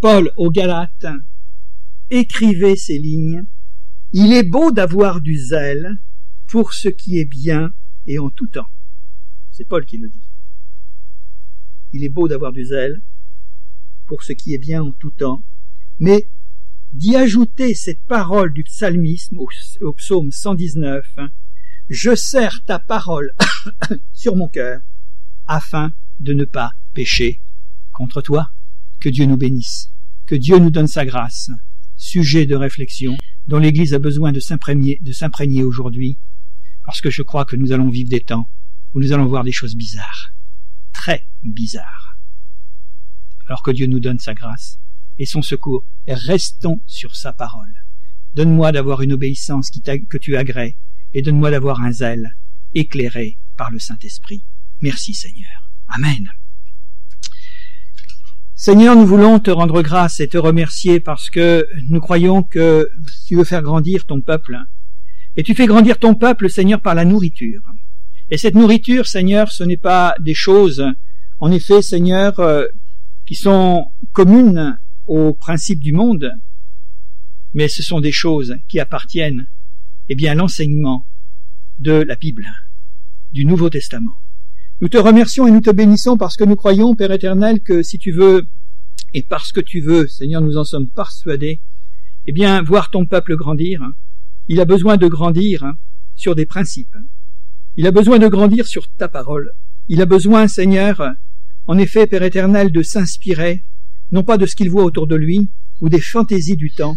[0.00, 1.06] Paul aux Galates
[2.10, 3.44] écrivait ces lignes.
[4.12, 5.96] Il est beau d'avoir du zèle
[6.48, 7.72] pour ce qui est bien
[8.06, 8.68] et en tout temps.
[9.50, 10.28] C'est Paul qui le dit.
[11.92, 13.02] Il est beau d'avoir du zèle
[14.06, 15.42] pour ce qui est bien en tout temps,
[15.98, 16.28] mais
[16.92, 19.38] d'y ajouter cette parole du psalmisme
[19.80, 21.04] au, psaume 119,
[21.88, 23.32] Je serre ta parole
[24.12, 24.80] sur mon cœur,
[25.46, 27.42] afin de ne pas pécher
[27.92, 28.50] contre toi.
[29.00, 29.90] Que Dieu nous bénisse,
[30.26, 31.50] que Dieu nous donne sa grâce,
[31.96, 33.16] sujet de réflexion
[33.46, 36.18] dont l'Église a besoin de s'imprégner aujourd'hui,
[36.86, 38.48] parce que je crois que nous allons vivre des temps
[38.94, 40.32] où nous allons voir des choses bizarres.
[40.92, 42.16] très bizarre.
[43.48, 44.78] Alors que Dieu nous donne sa grâce
[45.18, 47.74] et son secours, restons sur sa parole.
[48.34, 50.78] Donne-moi d'avoir une obéissance que tu agrées,
[51.12, 52.36] et donne-moi d'avoir un zèle
[52.72, 54.44] éclairé par le Saint-Esprit.
[54.80, 55.70] Merci Seigneur.
[55.88, 56.28] Amen.
[58.54, 62.90] Seigneur, nous voulons te rendre grâce et te remercier parce que nous croyons que
[63.26, 64.58] tu veux faire grandir ton peuple.
[65.36, 67.62] Et tu fais grandir ton peuple, Seigneur, par la nourriture.
[68.30, 70.84] Et cette nourriture, Seigneur, ce n'est pas des choses,
[71.38, 72.66] en effet, Seigneur, euh,
[73.26, 76.32] qui sont communes aux principes du monde,
[77.54, 79.46] mais ce sont des choses qui appartiennent,
[80.08, 81.06] eh bien, à l'enseignement
[81.78, 82.46] de la Bible,
[83.32, 84.16] du Nouveau Testament.
[84.80, 87.98] Nous te remercions et nous te bénissons parce que nous croyons, Père éternel, que si
[87.98, 88.46] tu veux,
[89.14, 91.60] et parce que tu veux, Seigneur, nous en sommes persuadés,
[92.26, 93.80] eh bien, voir ton peuple grandir,
[94.48, 95.72] il a besoin de grandir
[96.14, 96.96] sur des principes.
[97.76, 99.52] Il a besoin de grandir sur ta parole.
[99.88, 101.02] Il a besoin, Seigneur,
[101.66, 103.64] en effet, Père éternel, de s'inspirer,
[104.12, 106.96] non pas de ce qu'il voit autour de lui, ou des fantaisies du temps,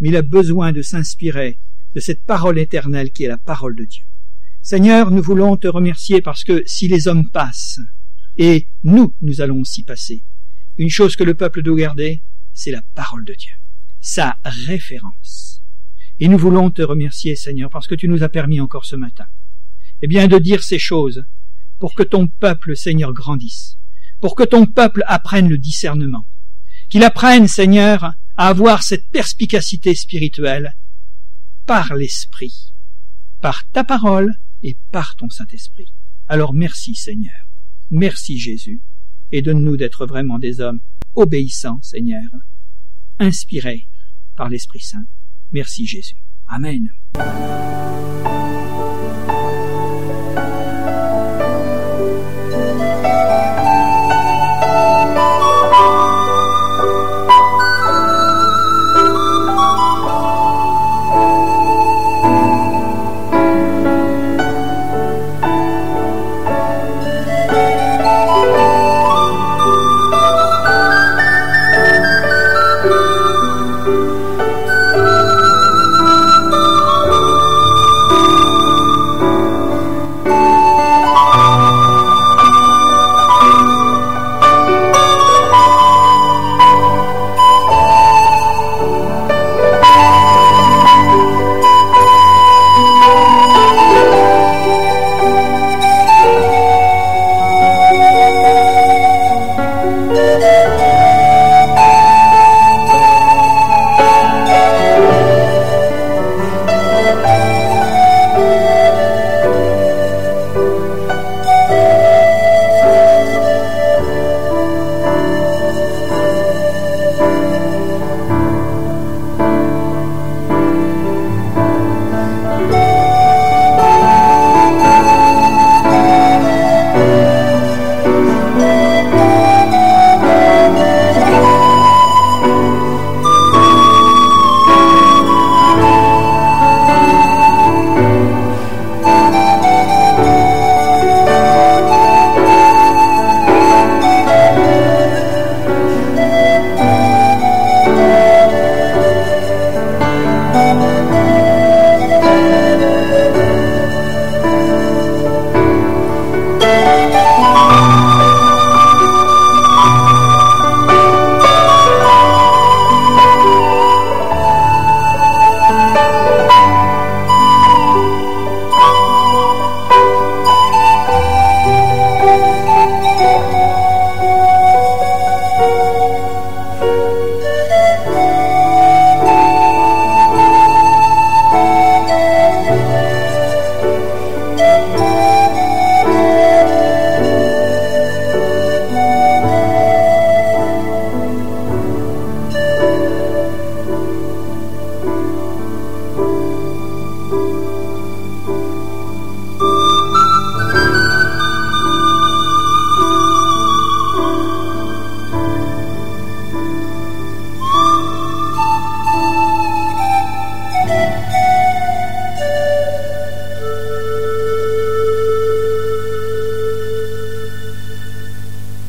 [0.00, 1.58] mais il a besoin de s'inspirer
[1.94, 4.04] de cette parole éternelle qui est la parole de Dieu.
[4.60, 7.80] Seigneur, nous voulons te remercier parce que si les hommes passent,
[8.36, 10.22] et nous, nous allons aussi passer,
[10.76, 12.22] une chose que le peuple doit garder,
[12.52, 13.52] c'est la parole de Dieu,
[14.00, 15.47] sa référence.
[16.20, 19.26] Et nous voulons te remercier, Seigneur, parce que tu nous as permis encore ce matin,
[20.02, 21.24] eh bien, de dire ces choses
[21.78, 23.78] pour que ton peuple, Seigneur, grandisse,
[24.20, 26.24] pour que ton peuple apprenne le discernement,
[26.88, 30.74] qu'il apprenne, Seigneur, à avoir cette perspicacité spirituelle
[31.66, 32.72] par l'Esprit,
[33.40, 35.92] par ta parole et par ton Saint-Esprit.
[36.26, 37.48] Alors merci Seigneur,
[37.90, 38.80] merci Jésus,
[39.32, 40.80] et donne-nous d'être vraiment des hommes
[41.14, 42.28] obéissants, Seigneur,
[43.18, 43.88] inspirés
[44.36, 45.04] par l'Esprit Saint.
[45.52, 46.16] Merci Jésus.
[46.46, 46.88] Amen.